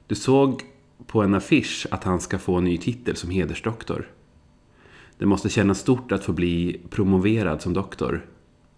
Du 0.07 0.15
såg 0.15 0.61
på 1.11 1.21
en 1.21 1.33
affisch 1.33 1.87
att 1.91 2.03
han 2.03 2.19
ska 2.19 2.39
få 2.39 2.55
en 2.55 2.63
ny 2.63 2.77
titel 2.77 3.15
som 3.15 3.29
hedersdoktor. 3.29 4.11
Det 5.17 5.25
måste 5.25 5.49
kännas 5.49 5.79
stort 5.79 6.11
att 6.11 6.23
få 6.23 6.33
bli 6.33 6.81
promoverad 6.89 7.61
som 7.61 7.73
doktor. 7.73 8.25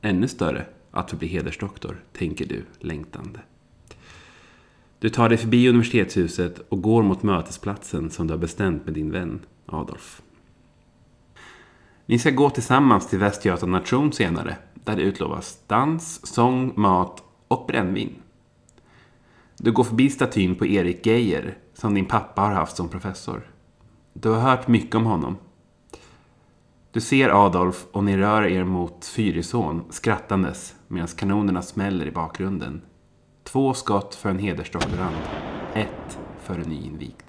Ännu 0.01 0.27
större 0.27 0.65
att 0.91 1.11
få 1.11 1.17
bli 1.17 1.27
hedersdoktor, 1.27 2.03
tänker 2.13 2.45
du 2.45 2.65
längtande. 2.79 3.39
Du 4.99 5.09
tar 5.09 5.29
dig 5.29 5.37
förbi 5.37 5.69
universitetshuset 5.69 6.59
och 6.69 6.81
går 6.81 7.03
mot 7.03 7.23
mötesplatsen 7.23 8.09
som 8.09 8.27
du 8.27 8.33
har 8.33 8.39
bestämt 8.39 8.85
med 8.85 8.93
din 8.93 9.11
vän 9.11 9.39
Adolf. 9.65 10.21
Ni 12.05 12.19
ska 12.19 12.29
gå 12.29 12.49
tillsammans 12.49 13.09
till 13.09 13.19
Västgöta 13.19 13.65
nation 13.65 14.13
senare, 14.13 14.57
där 14.73 14.95
det 14.95 15.01
utlovas 15.01 15.59
dans, 15.67 16.27
sång, 16.27 16.73
mat 16.75 17.23
och 17.47 17.65
brännvin. 17.67 18.15
Du 19.57 19.71
går 19.71 19.83
förbi 19.83 20.09
statyn 20.09 20.55
på 20.55 20.65
Erik 20.65 21.05
Geijer, 21.05 21.57
som 21.83 21.93
din 21.93 22.05
pappa 22.05 22.41
har 22.41 22.51
haft 22.51 22.75
som 22.75 22.89
professor. 22.89 23.51
Du 24.13 24.29
har 24.29 24.39
hört 24.39 24.67
mycket 24.67 24.95
om 24.95 25.05
honom. 25.05 25.37
Du 26.91 27.01
ser 27.01 27.45
Adolf 27.45 27.85
och 27.91 28.03
ni 28.03 28.17
rör 28.17 28.43
er 28.43 28.63
mot 28.63 29.05
Fyrisån 29.05 29.83
skrattandes 29.89 30.75
medan 30.87 31.07
kanonerna 31.07 31.61
smäller 31.61 32.05
i 32.05 32.11
bakgrunden. 32.11 32.81
Två 33.43 33.73
skott 33.73 34.15
för 34.15 34.29
en 34.29 34.39
hedersdoktorand. 34.39 35.15
Ett 35.73 36.19
för 36.39 36.59
en 36.59 36.69
nyinvigd. 36.69 37.23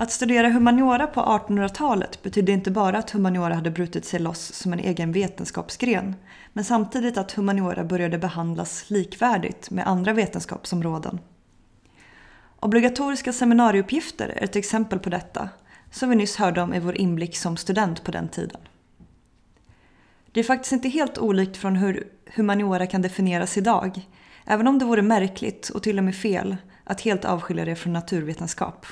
Att 0.00 0.10
studera 0.10 0.48
humaniora 0.48 1.06
på 1.06 1.20
1800-talet 1.20 2.22
betydde 2.22 2.52
inte 2.52 2.70
bara 2.70 2.98
att 2.98 3.10
humaniora 3.10 3.54
hade 3.54 3.70
brutit 3.70 4.04
sig 4.04 4.20
loss 4.20 4.52
som 4.52 4.72
en 4.72 4.78
egen 4.78 5.12
vetenskapsgren, 5.12 6.14
men 6.52 6.64
samtidigt 6.64 7.16
att 7.16 7.32
humaniora 7.32 7.84
började 7.84 8.18
behandlas 8.18 8.90
likvärdigt 8.90 9.70
med 9.70 9.86
andra 9.86 10.12
vetenskapsområden. 10.12 11.18
Obligatoriska 12.60 13.32
seminarieuppgifter 13.32 14.28
är 14.28 14.44
ett 14.44 14.56
exempel 14.56 14.98
på 14.98 15.10
detta, 15.10 15.48
som 15.90 16.10
vi 16.10 16.16
nyss 16.16 16.36
hörde 16.36 16.62
om 16.62 16.74
i 16.74 16.80
vår 16.80 16.96
inblick 16.96 17.36
som 17.36 17.56
student 17.56 18.04
på 18.04 18.10
den 18.10 18.28
tiden. 18.28 18.60
Det 20.32 20.40
är 20.40 20.44
faktiskt 20.44 20.72
inte 20.72 20.88
helt 20.88 21.18
olikt 21.18 21.56
från 21.56 21.76
hur 21.76 22.08
humaniora 22.34 22.86
kan 22.86 23.02
definieras 23.02 23.56
idag, 23.58 24.08
även 24.44 24.66
om 24.66 24.78
det 24.78 24.84
vore 24.84 25.02
märkligt 25.02 25.68
och 25.68 25.82
till 25.82 25.98
och 25.98 26.04
med 26.04 26.16
fel 26.16 26.56
att 26.84 27.00
helt 27.00 27.24
avskilja 27.24 27.64
det 27.64 27.76
från 27.76 27.92
naturvetenskap. 27.92 28.86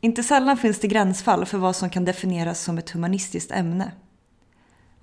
Inte 0.00 0.22
sällan 0.22 0.56
finns 0.56 0.78
det 0.78 0.88
gränsfall 0.88 1.46
för 1.46 1.58
vad 1.58 1.76
som 1.76 1.90
kan 1.90 2.04
definieras 2.04 2.60
som 2.60 2.78
ett 2.78 2.90
humanistiskt 2.90 3.50
ämne. 3.50 3.92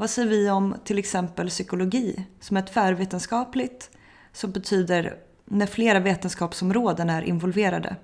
Vad 0.01 0.09
säger 0.09 0.29
vi 0.29 0.49
om 0.49 0.75
till 0.83 0.99
exempel 0.99 1.49
psykologi 1.49 2.25
som 2.39 2.57
är 2.57 2.61
tvärvetenskapligt 2.61 3.89
som 4.33 4.51
betyder 4.51 5.15
när 5.45 5.65
flera 5.65 5.99
vetenskapsområden 5.99 7.09
är 7.09 7.21
involverade 7.21 7.95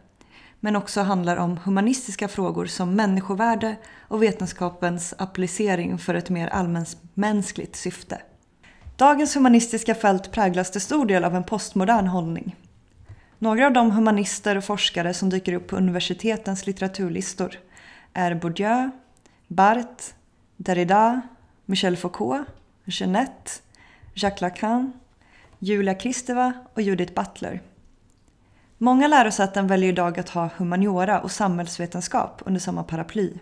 men 0.59 0.75
också 0.75 1.01
handlar 1.01 1.37
om 1.37 1.57
humanistiska 1.57 2.27
frågor 2.27 2.65
som 2.65 2.95
människovärde 2.95 3.75
och 3.99 4.23
vetenskapens 4.23 5.13
applicering 5.17 5.97
för 5.97 6.13
ett 6.13 6.29
mer 6.29 6.47
allmänmänskligt 6.47 7.75
syfte. 7.75 8.21
Dagens 8.95 9.35
humanistiska 9.35 9.95
fält 9.95 10.31
präglas 10.31 10.71
till 10.71 10.81
stor 10.81 11.05
del 11.05 11.23
av 11.23 11.35
en 11.35 11.43
postmodern 11.43 12.07
hållning. 12.07 12.55
Några 13.39 13.65
av 13.65 13.73
de 13.73 13.91
humanister 13.91 14.57
och 14.57 14.63
forskare 14.63 15.13
som 15.13 15.29
dyker 15.29 15.53
upp 15.53 15.67
på 15.67 15.75
universitetens 15.75 16.67
litteraturlistor 16.67 17.55
är 18.13 18.35
Bourdieu, 18.35 18.89
Barthes, 19.47 20.13
Derrida, 20.57 21.21
Michel 21.69 21.97
Foucault, 21.97 22.47
Jeanette, 22.86 23.51
Jacques 24.13 24.41
Lacan, 24.41 24.93
Julia 25.59 25.95
Kristeva 25.95 26.53
och 26.74 26.81
Judith 26.81 27.13
Butler. 27.13 27.62
Många 28.77 29.07
lärosäten 29.07 29.67
väljer 29.67 29.89
idag 29.89 30.19
att 30.19 30.29
ha 30.29 30.50
humaniora 30.57 31.21
och 31.21 31.31
samhällsvetenskap 31.31 32.41
under 32.45 32.59
samma 32.59 32.83
paraply. 32.83 33.33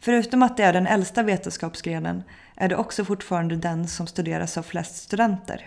Förutom 0.00 0.42
att 0.42 0.56
det 0.56 0.62
är 0.62 0.72
den 0.72 0.86
äldsta 0.86 1.22
vetenskapsgrenen 1.22 2.22
är 2.54 2.68
det 2.68 2.76
också 2.76 3.04
fortfarande 3.04 3.56
den 3.56 3.88
som 3.88 4.06
studeras 4.06 4.58
av 4.58 4.62
flest 4.62 4.96
studenter. 4.96 5.66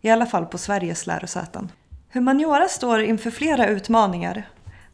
I 0.00 0.10
alla 0.10 0.26
fall 0.26 0.46
på 0.46 0.58
Sveriges 0.58 1.06
lärosäten. 1.06 1.72
Humaniora 2.12 2.68
står 2.68 3.00
inför 3.00 3.30
flera 3.30 3.66
utmaningar. 3.66 4.48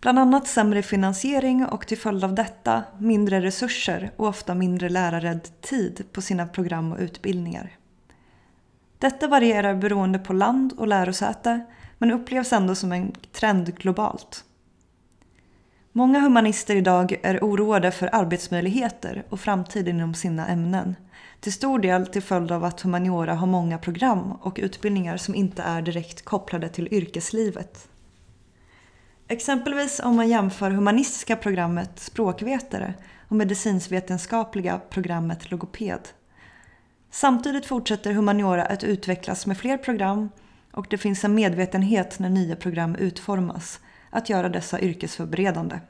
Bland 0.05 0.19
annat 0.19 0.47
sämre 0.47 0.83
finansiering 0.83 1.67
och 1.67 1.87
till 1.87 1.99
följd 1.99 2.25
av 2.25 2.35
detta 2.35 2.85
mindre 2.99 3.41
resurser 3.41 4.11
och 4.17 4.27
ofta 4.27 4.55
mindre 4.55 4.89
lärarrädd 4.89 5.49
tid 5.61 6.05
på 6.13 6.23
sina 6.23 6.47
program 6.47 6.93
och 6.93 6.99
utbildningar. 6.99 7.71
Detta 8.99 9.29
varierar 9.29 9.75
beroende 9.75 10.19
på 10.19 10.33
land 10.33 10.73
och 10.79 10.87
lärosäte 10.87 11.61
men 11.99 12.11
upplevs 12.11 12.53
ändå 12.53 12.75
som 12.75 12.93
en 12.93 13.13
trend 13.33 13.79
globalt. 13.79 14.45
Många 15.93 16.21
humanister 16.21 16.77
idag 16.77 17.17
är 17.23 17.39
oroade 17.39 17.91
för 17.91 18.15
arbetsmöjligheter 18.15 19.25
och 19.29 19.41
framtid 19.41 19.89
inom 19.89 20.15
sina 20.15 20.49
ämnen. 20.49 20.97
Till 21.41 21.53
stor 21.53 21.79
del 21.79 22.07
till 22.07 22.23
följd 22.23 22.53
av 22.53 22.65
att 22.65 22.81
humaniora 22.81 23.35
har 23.35 23.47
många 23.47 23.79
program 23.79 24.33
och 24.33 24.59
utbildningar 24.63 25.17
som 25.17 25.35
inte 25.35 25.63
är 25.63 25.83
direkt 25.83 26.25
kopplade 26.25 26.69
till 26.69 26.89
yrkeslivet. 26.95 27.89
Exempelvis 29.29 30.01
om 30.01 30.17
man 30.17 30.29
jämför 30.29 30.71
humanistiska 30.71 31.37
programmet 31.37 31.91
språkvetare 31.99 32.95
och 33.29 33.37
medicinsvetenskapliga 33.37 34.81
programmet 34.91 35.51
logoped. 35.51 36.09
Samtidigt 37.11 37.67
fortsätter 37.67 38.13
humaniora 38.13 38.65
att 38.65 38.85
utvecklas 38.85 39.47
med 39.47 39.59
fler 39.59 39.79
program 39.79 40.31
och 40.73 40.87
det 40.91 40.99
finns 40.99 41.25
en 41.25 41.35
medvetenhet 41.35 42.19
när 42.19 42.29
nya 42.29 42.57
program 42.57 42.97
utformas 42.97 43.81
att 44.11 44.29
göra 44.29 44.49
dessa 44.49 44.81
yrkesförberedande. 44.81 45.81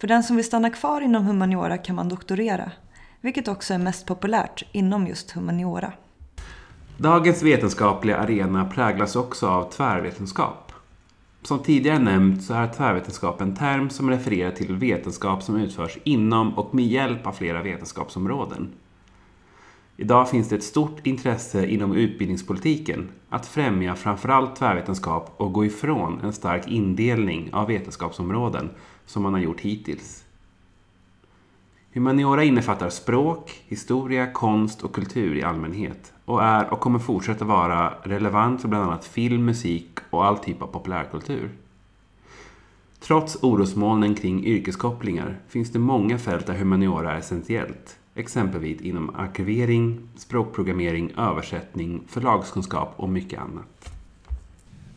För 0.00 0.08
den 0.08 0.22
som 0.22 0.36
vill 0.36 0.44
stanna 0.44 0.70
kvar 0.70 1.00
inom 1.00 1.24
humaniora 1.24 1.78
kan 1.78 1.96
man 1.96 2.08
doktorera, 2.08 2.72
vilket 3.20 3.48
också 3.48 3.74
är 3.74 3.78
mest 3.78 4.06
populärt 4.06 4.62
inom 4.72 5.06
just 5.06 5.30
humaniora. 5.30 5.92
Dagens 6.98 7.42
vetenskapliga 7.42 8.16
arena 8.16 8.64
präglas 8.64 9.16
också 9.16 9.48
av 9.48 9.70
tvärvetenskap. 9.70 10.63
Som 11.46 11.58
tidigare 11.58 11.98
nämnt 11.98 12.42
så 12.42 12.54
är 12.54 12.72
tvärvetenskap 12.72 13.40
en 13.40 13.56
term 13.56 13.90
som 13.90 14.10
refererar 14.10 14.50
till 14.50 14.74
vetenskap 14.74 15.42
som 15.42 15.56
utförs 15.56 15.98
inom 16.04 16.58
och 16.58 16.74
med 16.74 16.86
hjälp 16.86 17.26
av 17.26 17.32
flera 17.32 17.62
vetenskapsområden. 17.62 18.68
Idag 19.96 20.30
finns 20.30 20.48
det 20.48 20.56
ett 20.56 20.64
stort 20.64 21.06
intresse 21.06 21.66
inom 21.66 21.92
utbildningspolitiken 21.92 23.08
att 23.28 23.46
främja 23.46 23.94
framförallt 23.94 24.56
tvärvetenskap 24.56 25.34
och 25.36 25.52
gå 25.52 25.64
ifrån 25.64 26.20
en 26.22 26.32
stark 26.32 26.68
indelning 26.68 27.50
av 27.52 27.66
vetenskapsområden 27.66 28.70
som 29.06 29.22
man 29.22 29.32
har 29.32 29.40
gjort 29.40 29.60
hittills. 29.60 30.23
Humaniora 31.94 32.44
innefattar 32.44 32.90
språk, 32.90 33.62
historia, 33.66 34.32
konst 34.32 34.82
och 34.82 34.94
kultur 34.94 35.36
i 35.36 35.42
allmänhet 35.42 36.12
och 36.24 36.42
är 36.42 36.72
och 36.72 36.80
kommer 36.80 36.98
fortsätta 36.98 37.44
vara 37.44 37.94
relevant 38.02 38.60
för 38.60 38.68
bland 38.68 38.84
annat 38.84 39.04
film, 39.04 39.44
musik 39.44 39.98
och 40.10 40.24
all 40.24 40.38
typ 40.38 40.62
av 40.62 40.66
populärkultur. 40.66 41.50
Trots 43.00 43.42
orosmolnen 43.42 44.14
kring 44.14 44.44
yrkeskopplingar 44.44 45.38
finns 45.48 45.72
det 45.72 45.78
många 45.78 46.18
fält 46.18 46.46
där 46.46 46.54
humaniora 46.54 47.12
är 47.12 47.18
essentiellt 47.18 47.98
Exempelvis 48.14 48.80
inom 48.80 49.14
arkivering, 49.16 50.08
språkprogrammering, 50.16 51.12
översättning, 51.16 52.02
förlagskunskap 52.08 52.92
och 52.96 53.08
mycket 53.08 53.40
annat. 53.40 53.92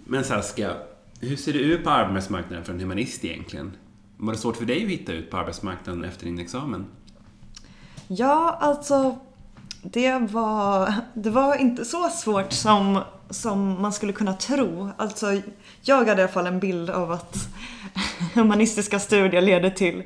Men 0.05 0.23
Saskia, 0.23 0.73
hur 1.19 1.35
ser 1.35 1.53
det 1.53 1.59
ut 1.59 1.83
på 1.83 1.89
arbetsmarknaden 1.89 2.65
för 2.65 2.73
en 2.73 2.79
humanist 2.79 3.25
egentligen? 3.25 3.71
Var 4.17 4.33
det 4.33 4.39
svårt 4.39 4.57
för 4.57 4.65
dig 4.65 4.83
att 4.83 4.89
hitta 4.89 5.13
ut 5.13 5.31
på 5.31 5.37
arbetsmarknaden 5.37 6.03
efter 6.03 6.25
din 6.25 6.39
examen? 6.39 6.85
Ja, 8.07 8.57
alltså 8.61 9.17
det 9.81 10.17
var, 10.17 10.93
det 11.13 11.29
var 11.29 11.55
inte 11.55 11.85
så 11.85 12.09
svårt 12.09 12.53
som, 12.53 13.01
som 13.29 13.81
man 13.81 13.93
skulle 13.93 14.13
kunna 14.13 14.33
tro. 14.33 14.89
Alltså, 14.97 15.41
jag 15.81 15.95
hade 15.95 16.09
i 16.09 16.23
alla 16.23 16.27
fall 16.27 16.47
en 16.47 16.59
bild 16.59 16.89
av 16.89 17.11
att 17.11 17.37
humanistiska 18.33 18.99
studier 18.99 19.41
leder 19.41 19.69
till 19.69 20.03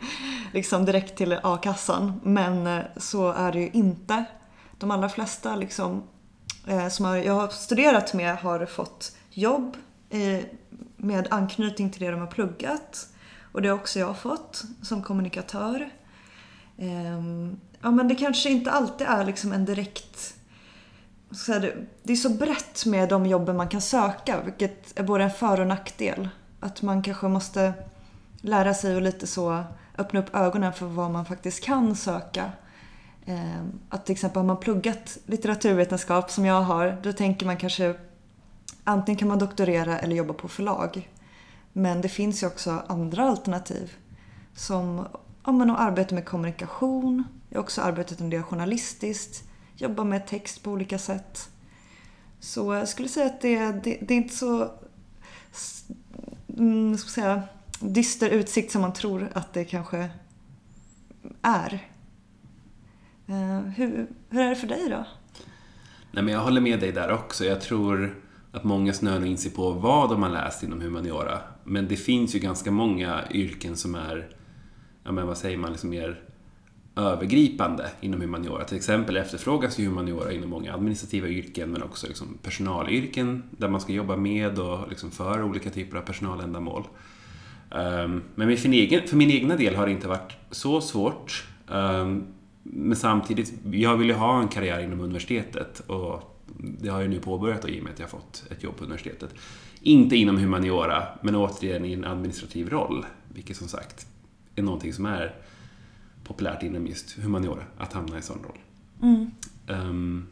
liksom 0.54 0.86
direkt 0.86 1.18
till 1.18 1.40
a-kassan. 1.44 2.22
Men 2.24 2.68
eh, 2.68 2.84
så 2.98 3.32
är 3.32 3.52
det 3.52 3.60
ju 3.60 3.70
inte. 3.74 4.26
De 4.78 4.92
allra 4.92 5.10
flesta 5.10 5.56
liksom, 5.56 6.04
eh, 6.68 6.88
som 6.88 7.06
jag 7.06 7.34
har 7.34 7.48
studerat 7.48 8.14
med 8.14 8.36
har 8.38 8.66
fått 8.66 9.16
jobb 9.30 9.78
eh, 10.10 10.46
med 10.98 11.28
anknytning 11.32 11.90
till 11.90 12.02
det 12.02 12.12
de 12.12 12.20
har 12.20 12.28
pluggat. 12.28 13.08
Och 13.52 13.62
det 13.62 13.70
har 13.70 13.76
också 13.76 14.00
jag 14.00 14.18
fått 14.18 14.64
som 14.82 15.04
kommunikatör. 15.04 15.90
Ehm, 16.78 17.60
ja 17.82 17.92
men 17.92 18.08
det 18.08 18.16
kanske 18.16 18.50
inte 18.50 18.72
alltid 18.72 19.08
är 19.08 19.26
liksom 19.26 19.52
en 19.52 19.66
direkt... 19.66 20.36
Det 22.04 22.12
är 22.14 22.16
så 22.16 22.30
brett 22.30 22.86
med 22.86 23.10
de 23.10 23.26
jobben 23.26 23.58
man 23.58 23.70
kan 23.70 23.82
söka, 23.82 24.42
vilket 24.42 25.00
är 25.00 25.04
både 25.04 25.24
en 25.24 25.32
för 25.32 25.60
och 25.60 25.68
nackdel. 25.68 26.30
Att 26.60 26.82
man 26.82 27.02
kanske 27.02 27.28
måste 27.28 27.74
lära 28.42 28.74
sig 28.74 28.98
att 28.98 29.04
lite 29.04 29.28
så 29.28 29.64
öppna 29.98 30.20
upp 30.20 30.36
ögonen 30.36 30.74
för 30.74 30.86
vad 30.86 31.12
man 31.12 31.26
faktiskt 31.26 31.64
kan 31.64 31.96
söka. 31.96 32.52
Ehm, 33.26 33.80
att 33.90 34.06
till 34.06 34.14
exempel 34.14 34.40
har 34.40 34.48
man 34.48 34.60
pluggat 34.60 35.18
litteraturvetenskap 35.26 36.32
som 36.32 36.46
jag 36.46 36.62
har, 36.62 36.98
då 37.04 37.14
tänker 37.14 37.46
man 37.46 37.58
kanske 37.58 37.96
antingen 38.84 39.20
kan 39.20 39.28
man 39.28 39.40
doktorera 39.40 40.00
eller 40.00 40.16
jobba 40.16 40.34
på 40.34 40.48
förlag. 40.48 41.10
Men 41.74 42.02
det 42.02 42.10
finns 42.10 42.44
ju 42.44 42.48
också 42.48 42.84
andra 42.88 43.24
alternativ. 43.24 43.96
Som 44.56 45.08
ja, 45.46 45.52
men 45.52 45.70
att 45.70 45.80
arbeta 45.80 46.16
med 46.16 46.26
kommunikation. 46.26 47.24
Jag 47.50 47.58
har 47.58 47.64
också 47.64 47.82
arbetat 47.82 48.20
en 48.20 48.30
del 48.30 48.44
journalistiskt. 48.44 49.44
Jobbar 49.76 50.04
med 50.04 50.28
text 50.28 50.64
på 50.64 50.72
olika 50.72 51.00
sätt. 51.00 51.50
Så 52.40 52.74
jag 52.74 52.88
skulle 52.88 53.08
säga 53.08 53.26
att 53.26 53.42
det, 53.42 53.72
det, 53.72 53.98
det 54.02 54.14
är 54.14 54.18
inte 54.18 54.36
så 54.36 54.72
mm, 56.58 56.98
ska 56.98 57.10
säga, 57.10 57.44
dyster 57.80 58.30
utsikt 58.30 58.72
som 58.72 58.82
man 58.82 58.94
tror 58.94 59.30
att 59.34 59.54
det 59.54 59.66
kanske 59.66 60.10
är. 61.42 61.88
Eh, 63.28 63.60
hur, 63.60 64.08
hur 64.30 64.42
är 64.42 64.50
det 64.50 64.56
för 64.56 64.68
dig 64.68 64.90
då? 64.90 65.06
Nej, 66.12 66.24
men 66.24 66.34
jag 66.34 66.42
håller 66.42 66.62
med 66.62 66.80
dig 66.80 66.92
där 66.92 67.12
också. 67.12 67.46
Jag 67.46 67.62
tror 67.62 68.16
att 68.52 68.64
många 68.64 68.94
snöar 68.94 69.26
in 69.26 69.38
sig 69.38 69.52
på 69.52 69.72
vad 69.72 70.10
de 70.10 70.24
har 70.24 70.30
läst 70.30 70.64
inom 70.64 70.82
humaniora. 70.82 71.40
Men 71.64 71.88
det 71.88 71.96
finns 71.96 72.36
ju 72.36 72.40
ganska 72.40 72.72
många 72.72 73.24
yrken 73.32 73.78
som 73.78 73.96
är, 73.96 74.30
ja 75.04 75.12
men 75.12 75.28
vad 75.28 75.38
säger 75.38 75.58
man, 75.58 75.72
liksom 75.72 75.90
mer 75.90 76.22
övergripande 76.96 77.90
inom 78.02 78.22
humaniora. 78.22 78.64
Till 78.64 78.78
exempel 78.78 79.18
efterfrågas 79.18 79.80
ju 79.80 79.86
humaniora 79.86 80.32
inom 80.32 80.50
många 80.50 80.74
administrativa 80.74 81.28
yrken 81.28 81.72
men 81.72 81.84
också 81.84 82.08
liksom 82.08 82.38
personalyrken 82.44 83.44
där 83.52 83.68
man 83.68 83.82
ska 83.82 83.94
jobba 83.94 84.16
med 84.16 84.60
och 84.60 84.90
liksom 84.90 85.12
för 85.12 85.44
olika 85.44 85.70
typer 85.70 85.98
av 85.98 86.02
personaländamål. 86.02 86.84
Ehm, 87.72 88.22
men 88.36 88.58
för 88.58 88.70
min, 88.70 88.80
egen, 88.80 89.08
för 89.08 89.16
min 89.16 89.32
egna 89.32 89.56
del 89.56 89.76
har 89.76 89.86
det 89.86 89.92
inte 89.92 90.08
varit 90.08 90.38
så 90.52 90.82
svårt. 90.82 91.46
Ehm, 91.72 92.24
men 92.64 92.96
samtidigt, 92.96 93.54
jag 93.72 93.98
vill 93.98 94.08
ju 94.08 94.14
ha 94.14 94.42
en 94.42 94.48
karriär 94.48 94.80
inom 94.80 95.00
universitetet 95.00 95.80
och 95.80 96.41
det 96.58 96.90
har 96.90 97.02
jag 97.02 97.10
nu 97.10 97.20
påbörjat 97.20 97.70
i 97.70 97.80
och 97.80 97.84
med 97.84 97.94
att 97.94 98.00
jag 98.00 98.06
har 98.06 98.20
fått 98.20 98.44
ett 98.50 98.64
jobb 98.64 98.78
på 98.78 98.84
universitetet. 98.84 99.36
Inte 99.82 100.16
inom 100.16 100.38
humaniora, 100.38 101.04
men 101.22 101.36
återigen 101.36 101.86
i 101.86 101.94
en 101.94 102.06
administrativ 102.06 102.70
roll. 102.70 103.06
Vilket 103.34 103.58
som 103.58 103.68
sagt 103.68 104.08
är 104.56 104.62
någonting 104.62 104.94
som 104.94 105.06
är 105.06 105.36
populärt 106.24 106.64
inom 106.64 106.88
just 106.88 107.20
humaniora, 107.20 107.64
att 107.78 107.94
hamna 107.94 108.14
i 108.14 108.18
en 108.18 108.24
sån 108.24 108.44
roll. 108.44 108.60
Mm. 109.02 109.32
Um, 109.68 110.28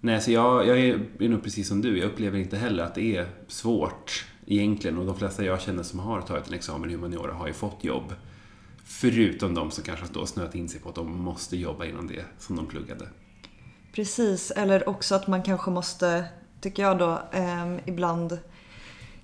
nej, 0.00 0.20
så 0.20 0.30
jag, 0.30 0.66
jag 0.66 0.80
är, 0.80 1.00
är 1.18 1.28
nog 1.28 1.42
precis 1.42 1.68
som 1.68 1.80
du. 1.80 1.98
Jag 1.98 2.06
upplever 2.06 2.38
inte 2.38 2.56
heller 2.56 2.84
att 2.84 2.94
det 2.94 3.16
är 3.16 3.28
svårt 3.48 4.24
egentligen. 4.46 4.98
Och 4.98 5.06
de 5.06 5.16
flesta 5.16 5.44
jag 5.44 5.60
känner 5.60 5.82
som 5.82 5.98
har 5.98 6.20
tagit 6.20 6.48
en 6.48 6.54
examen 6.54 6.90
i 6.90 6.94
humaniora 6.94 7.32
har 7.32 7.46
ju 7.46 7.52
fått 7.52 7.84
jobb. 7.84 8.14
Förutom 8.84 9.54
de 9.54 9.70
som 9.70 9.84
kanske 9.84 10.06
då 10.12 10.26
snöat 10.26 10.54
in 10.54 10.68
sig 10.68 10.80
på 10.80 10.88
att 10.88 10.94
de 10.94 11.16
måste 11.16 11.56
jobba 11.56 11.84
inom 11.84 12.06
det 12.06 12.24
som 12.38 12.56
de 12.56 12.66
pluggade. 12.66 13.08
Precis, 13.94 14.50
eller 14.50 14.88
också 14.88 15.14
att 15.14 15.26
man 15.26 15.42
kanske 15.42 15.70
måste, 15.70 16.24
tycker 16.60 16.82
jag 16.82 16.98
då, 16.98 17.22
eh, 17.32 17.76
ibland 17.84 18.38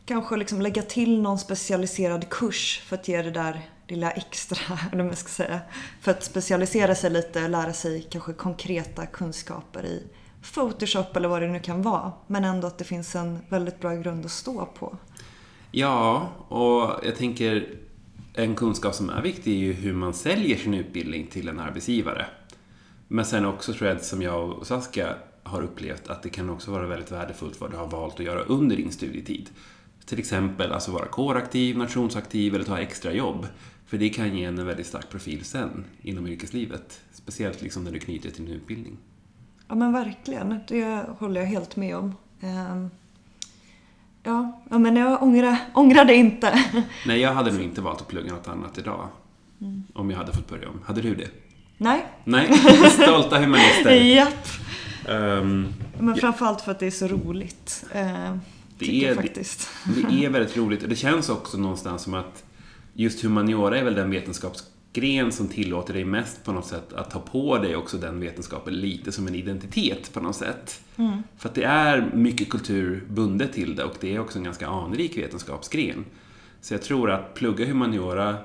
kanske 0.05 0.37
liksom 0.37 0.61
lägga 0.61 0.83
till 0.83 1.23
någon 1.23 1.39
specialiserad 1.39 2.29
kurs 2.29 2.83
för 2.87 2.97
att 2.97 3.09
ge 3.09 3.23
det 3.23 3.31
där 3.31 3.61
lilla 3.89 4.11
extra, 4.11 4.79
eller 4.93 5.03
vad 5.03 5.07
man 5.07 5.17
ska 5.17 5.29
säga. 5.29 5.61
För 6.01 6.11
att 6.11 6.25
specialisera 6.25 6.95
sig 6.95 7.11
lite, 7.11 7.49
lära 7.49 7.73
sig 7.73 8.07
kanske 8.11 8.33
konkreta 8.33 9.07
kunskaper 9.07 9.85
i 9.87 10.03
Photoshop 10.55 11.17
eller 11.17 11.29
vad 11.29 11.43
det 11.43 11.49
nu 11.49 11.61
kan 11.61 11.83
vara. 11.83 12.13
Men 12.27 12.45
ändå 12.45 12.67
att 12.67 12.79
det 12.79 12.85
finns 12.85 13.17
en 13.17 13.39
väldigt 13.49 13.81
bra 13.81 13.95
grund 13.95 14.25
att 14.25 14.31
stå 14.31 14.67
på. 14.67 14.97
Ja, 15.71 16.29
och 16.49 17.07
jag 17.07 17.17
tänker 17.17 17.69
en 18.35 18.55
kunskap 18.55 18.95
som 18.95 19.11
är 19.11 19.23
viktig 19.23 19.53
är 19.53 19.59
ju 19.59 19.73
hur 19.73 19.93
man 19.93 20.15
säljer 20.15 20.57
sin 20.57 20.75
utbildning 20.75 21.27
till 21.27 21.49
en 21.49 21.61
arbetsgivare. 21.61 22.27
Men 23.13 23.25
sen 23.25 23.47
också 23.47 23.73
tror 23.73 23.89
jag, 23.89 24.01
som 24.01 24.23
jag 24.23 24.51
och 24.51 24.67
Saskia 24.67 25.15
har 25.43 25.63
upplevt, 25.63 26.09
att 26.09 26.23
det 26.23 26.29
kan 26.29 26.51
också 26.51 26.71
vara 26.71 26.87
väldigt 26.87 27.13
värdefullt 27.13 27.61
vad 27.61 27.71
du 27.71 27.77
har 27.77 27.87
valt 27.87 28.21
att 28.21 28.27
göra 28.27 28.41
under 28.41 28.77
din 28.77 28.93
studietid. 28.93 29.51
Till 30.05 30.19
exempel 30.19 30.73
alltså 30.73 30.91
vara 30.91 31.07
kåraktiv, 31.07 31.79
nationsaktiv 31.79 32.55
eller 32.55 32.65
ta 32.65 32.79
extra 32.79 33.13
jobb. 33.13 33.47
För 33.87 33.99
det 33.99 34.09
kan 34.09 34.37
ge 34.37 34.45
en 34.45 34.67
väldigt 34.67 34.87
stark 34.87 35.11
profil 35.11 35.45
sen 35.45 35.85
inom 36.03 36.27
yrkeslivet. 36.27 37.01
Speciellt 37.13 37.63
liksom 37.63 37.85
när 37.85 37.93
du 37.93 37.99
knyter 37.99 38.31
till 38.31 38.47
din 38.47 38.55
utbildning. 38.55 38.97
Ja 39.69 39.75
men 39.75 39.93
verkligen, 39.93 40.61
det 40.69 41.07
håller 41.19 41.41
jag 41.41 41.49
helt 41.49 41.77
med 41.77 41.97
om. 41.97 42.15
Ehm, 42.41 42.91
ja, 44.23 44.61
men 44.69 44.97
jag 44.97 45.23
ångrar, 45.23 45.57
ångrar 45.75 46.05
det 46.05 46.15
inte. 46.15 46.65
Nej, 47.07 47.21
jag 47.21 47.35
hade 47.35 47.53
nog 47.53 47.63
inte 47.63 47.81
valt 47.81 48.01
att 48.01 48.09
plugga 48.09 48.33
något 48.33 48.49
annat 48.49 48.79
idag. 48.79 49.09
Mm. 49.61 49.85
Om 49.95 50.11
jag 50.11 50.19
hade 50.19 50.33
fått 50.33 50.49
börja 50.49 50.69
om. 50.69 50.81
Hade 50.85 51.01
du 51.01 51.15
det? 51.15 51.50
Nej. 51.83 52.07
Nej, 52.25 52.53
stolta 52.91 53.39
humanister. 53.39 53.91
Japp. 53.91 54.49
Um, 55.09 55.75
Men 55.99 56.17
framförallt 56.17 56.61
för 56.61 56.73
att 56.73 56.79
det 56.79 56.87
är 56.87 56.91
så 56.91 57.09
roligt. 57.09 57.85
Uh, 57.97 58.37
det 58.79 59.05
är, 59.05 59.15
faktiskt. 59.15 59.69
Det, 60.09 60.25
är 60.25 60.31
väldigt 60.31 60.57
roligt 60.57 60.83
och 60.83 60.89
det 60.89 60.97
känns 60.97 61.29
också 61.29 61.59
någonstans 61.59 62.03
som 62.03 62.15
att 62.15 62.45
just 62.95 63.25
humaniora 63.25 63.79
är 63.79 63.85
väl 63.85 63.95
den 63.95 64.11
vetenskapsgren 64.11 65.33
som 65.33 65.49
tillåter 65.49 65.95
dig 65.95 66.05
mest 66.05 66.45
på 66.45 66.53
något 66.53 66.67
sätt 66.67 66.93
att 66.93 67.11
ta 67.11 67.21
på 67.21 67.59
dig 67.59 67.77
också 67.77 67.97
den 67.97 68.21
vetenskapen 68.21 68.75
lite 68.75 69.13
som 69.13 69.27
en 69.27 69.35
identitet 69.35 70.13
på 70.13 70.21
något 70.21 70.37
sätt. 70.37 70.81
Mm. 70.97 71.23
För 71.39 71.49
att 71.49 71.55
det 71.55 71.65
är 71.65 72.11
mycket 72.15 72.49
kultur 72.49 73.05
bundet 73.09 73.53
till 73.53 73.77
det 73.77 73.85
och 73.85 73.97
det 74.01 74.15
är 74.15 74.21
också 74.21 74.39
en 74.39 74.45
ganska 74.45 74.69
anrik 74.69 75.19
vetenskapsgren. 75.19 76.05
Så 76.61 76.75
jag 76.75 76.83
tror 76.83 77.11
att 77.11 77.35
plugga 77.35 77.67
humaniora 77.67 78.37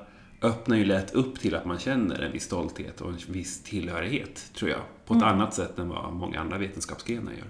öppnar 0.46 0.78
ju 0.78 0.86
lätt 0.86 1.14
upp 1.14 1.40
till 1.40 1.56
att 1.56 1.66
man 1.66 1.80
känner 1.80 2.22
en 2.22 2.32
viss 2.32 2.44
stolthet 2.44 3.02
och 3.02 3.10
en 3.10 3.18
viss 3.28 3.64
tillhörighet, 3.64 4.52
tror 4.54 4.72
jag. 4.72 4.80
På 5.06 5.14
ett 5.14 5.22
mm. 5.22 5.34
annat 5.34 5.54
sätt 5.54 5.80
än 5.80 5.90
vad 5.90 6.14
många 6.14 6.40
andra 6.40 6.58
vetenskapsgrenar 6.58 7.32
gör. 7.32 7.50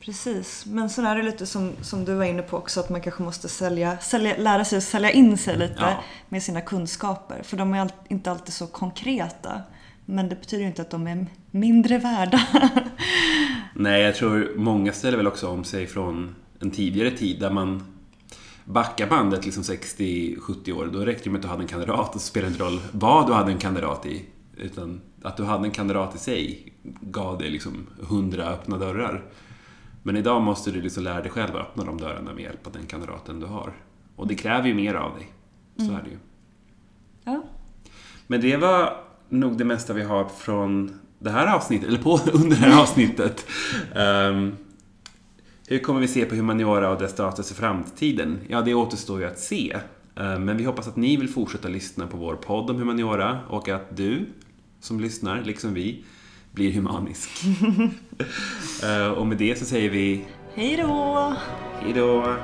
Precis, 0.00 0.66
men 0.66 0.90
sen 0.90 1.06
är 1.06 1.16
det 1.16 1.22
lite 1.22 1.46
som, 1.46 1.72
som 1.82 2.04
du 2.04 2.14
var 2.14 2.24
inne 2.24 2.42
på 2.42 2.56
också 2.56 2.80
att 2.80 2.90
man 2.90 3.00
kanske 3.00 3.22
måste 3.22 3.48
sälja, 3.48 3.98
sälja, 3.98 4.36
lära 4.38 4.64
sig 4.64 4.78
att 4.78 4.84
sälja 4.84 5.10
in 5.10 5.38
sig 5.38 5.56
lite 5.56 5.74
ja. 5.78 6.02
med 6.28 6.42
sina 6.42 6.60
kunskaper. 6.60 7.42
För 7.42 7.56
de 7.56 7.74
är 7.74 7.90
inte 8.08 8.30
alltid 8.30 8.54
så 8.54 8.66
konkreta. 8.66 9.62
Men 10.04 10.28
det 10.28 10.36
betyder 10.36 10.62
ju 10.62 10.68
inte 10.68 10.82
att 10.82 10.90
de 10.90 11.06
är 11.06 11.26
mindre 11.50 11.98
värda. 11.98 12.40
Nej, 13.74 14.02
jag 14.02 14.14
tror 14.14 14.52
många 14.56 14.92
ställer 14.92 15.16
väl 15.16 15.26
också 15.26 15.48
om 15.48 15.64
sig 15.64 15.86
från 15.86 16.34
en 16.60 16.70
tidigare 16.70 17.10
tid 17.10 17.40
där 17.40 17.50
man 17.50 17.93
backa 18.64 19.06
bandet 19.06 19.44
liksom 19.44 19.62
60-70 19.62 20.72
år, 20.72 20.90
då 20.92 20.98
räckte 20.98 21.24
det 21.24 21.30
med 21.30 21.38
att 21.38 21.42
du 21.42 21.48
hade 21.48 21.62
en 21.62 21.68
kandidat 21.68 22.14
och 22.14 22.20
så 22.20 22.26
spelade 22.26 22.50
det 22.50 22.52
inte 22.52 22.64
roll 22.64 22.80
vad 22.92 23.26
du 23.26 23.32
hade 23.32 23.52
en 23.52 23.58
kandidat 23.58 24.06
i. 24.06 24.24
Utan 24.56 25.00
att 25.22 25.36
du 25.36 25.44
hade 25.44 25.64
en 25.64 25.70
kandidat 25.70 26.14
i 26.14 26.18
sig 26.18 26.72
gav 27.00 27.38
dig 27.38 27.50
liksom 27.50 27.86
hundra 28.00 28.44
öppna 28.44 28.78
dörrar. 28.78 29.24
Men 30.02 30.16
idag 30.16 30.42
måste 30.42 30.70
du 30.70 30.82
liksom 30.82 31.02
lära 31.02 31.20
dig 31.20 31.30
själv 31.30 31.56
att 31.56 31.62
öppna 31.62 31.84
de 31.84 31.98
dörrarna 31.98 32.32
med 32.32 32.42
hjälp 32.42 32.66
av 32.66 32.72
den 32.72 32.86
kandidaten 32.86 33.40
du 33.40 33.46
har. 33.46 33.72
Och 34.16 34.26
det 34.26 34.34
kräver 34.34 34.68
ju 34.68 34.74
mer 34.74 34.94
av 34.94 35.14
dig. 35.14 35.32
Så 35.76 35.82
mm. 35.82 35.96
är 35.96 36.02
det 36.02 36.10
ju. 36.10 36.18
Ja. 37.24 37.42
Men 38.26 38.40
det 38.40 38.56
var 38.56 38.96
nog 39.28 39.58
det 39.58 39.64
mesta 39.64 39.92
vi 39.92 40.02
har 40.02 40.24
från 40.24 40.98
det 41.18 41.30
här 41.30 41.54
avsnittet, 41.54 41.88
eller 41.88 41.98
på, 41.98 42.20
under 42.32 42.56
det 42.56 42.66
här 42.66 42.82
avsnittet. 42.82 43.46
Um, 43.94 44.56
hur 45.66 45.78
kommer 45.78 46.00
vi 46.00 46.08
se 46.08 46.24
på 46.24 46.34
humaniora 46.34 46.90
och 46.90 46.98
dess 46.98 47.12
status 47.12 47.50
i 47.50 47.54
framtiden? 47.54 48.38
Ja, 48.48 48.60
det 48.60 48.74
återstår 48.74 49.20
ju 49.20 49.26
att 49.26 49.38
se. 49.38 49.76
Eh, 50.16 50.38
men 50.38 50.56
vi 50.56 50.64
hoppas 50.64 50.88
att 50.88 50.96
ni 50.96 51.16
vill 51.16 51.28
fortsätta 51.28 51.68
lyssna 51.68 52.06
på 52.06 52.16
vår 52.16 52.34
podd 52.34 52.70
om 52.70 52.76
humaniora 52.76 53.40
och 53.48 53.68
att 53.68 53.96
du, 53.96 54.26
som 54.80 55.00
lyssnar, 55.00 55.42
liksom 55.42 55.74
vi, 55.74 56.04
blir 56.52 56.72
humanisk. 56.72 57.30
Eh, 58.82 59.08
och 59.08 59.26
med 59.26 59.38
det 59.38 59.58
så 59.58 59.64
säger 59.64 59.90
vi 59.90 60.24
Hej 60.54 60.76
då! 60.76 61.36
hej 61.80 61.92
då! 61.92 62.36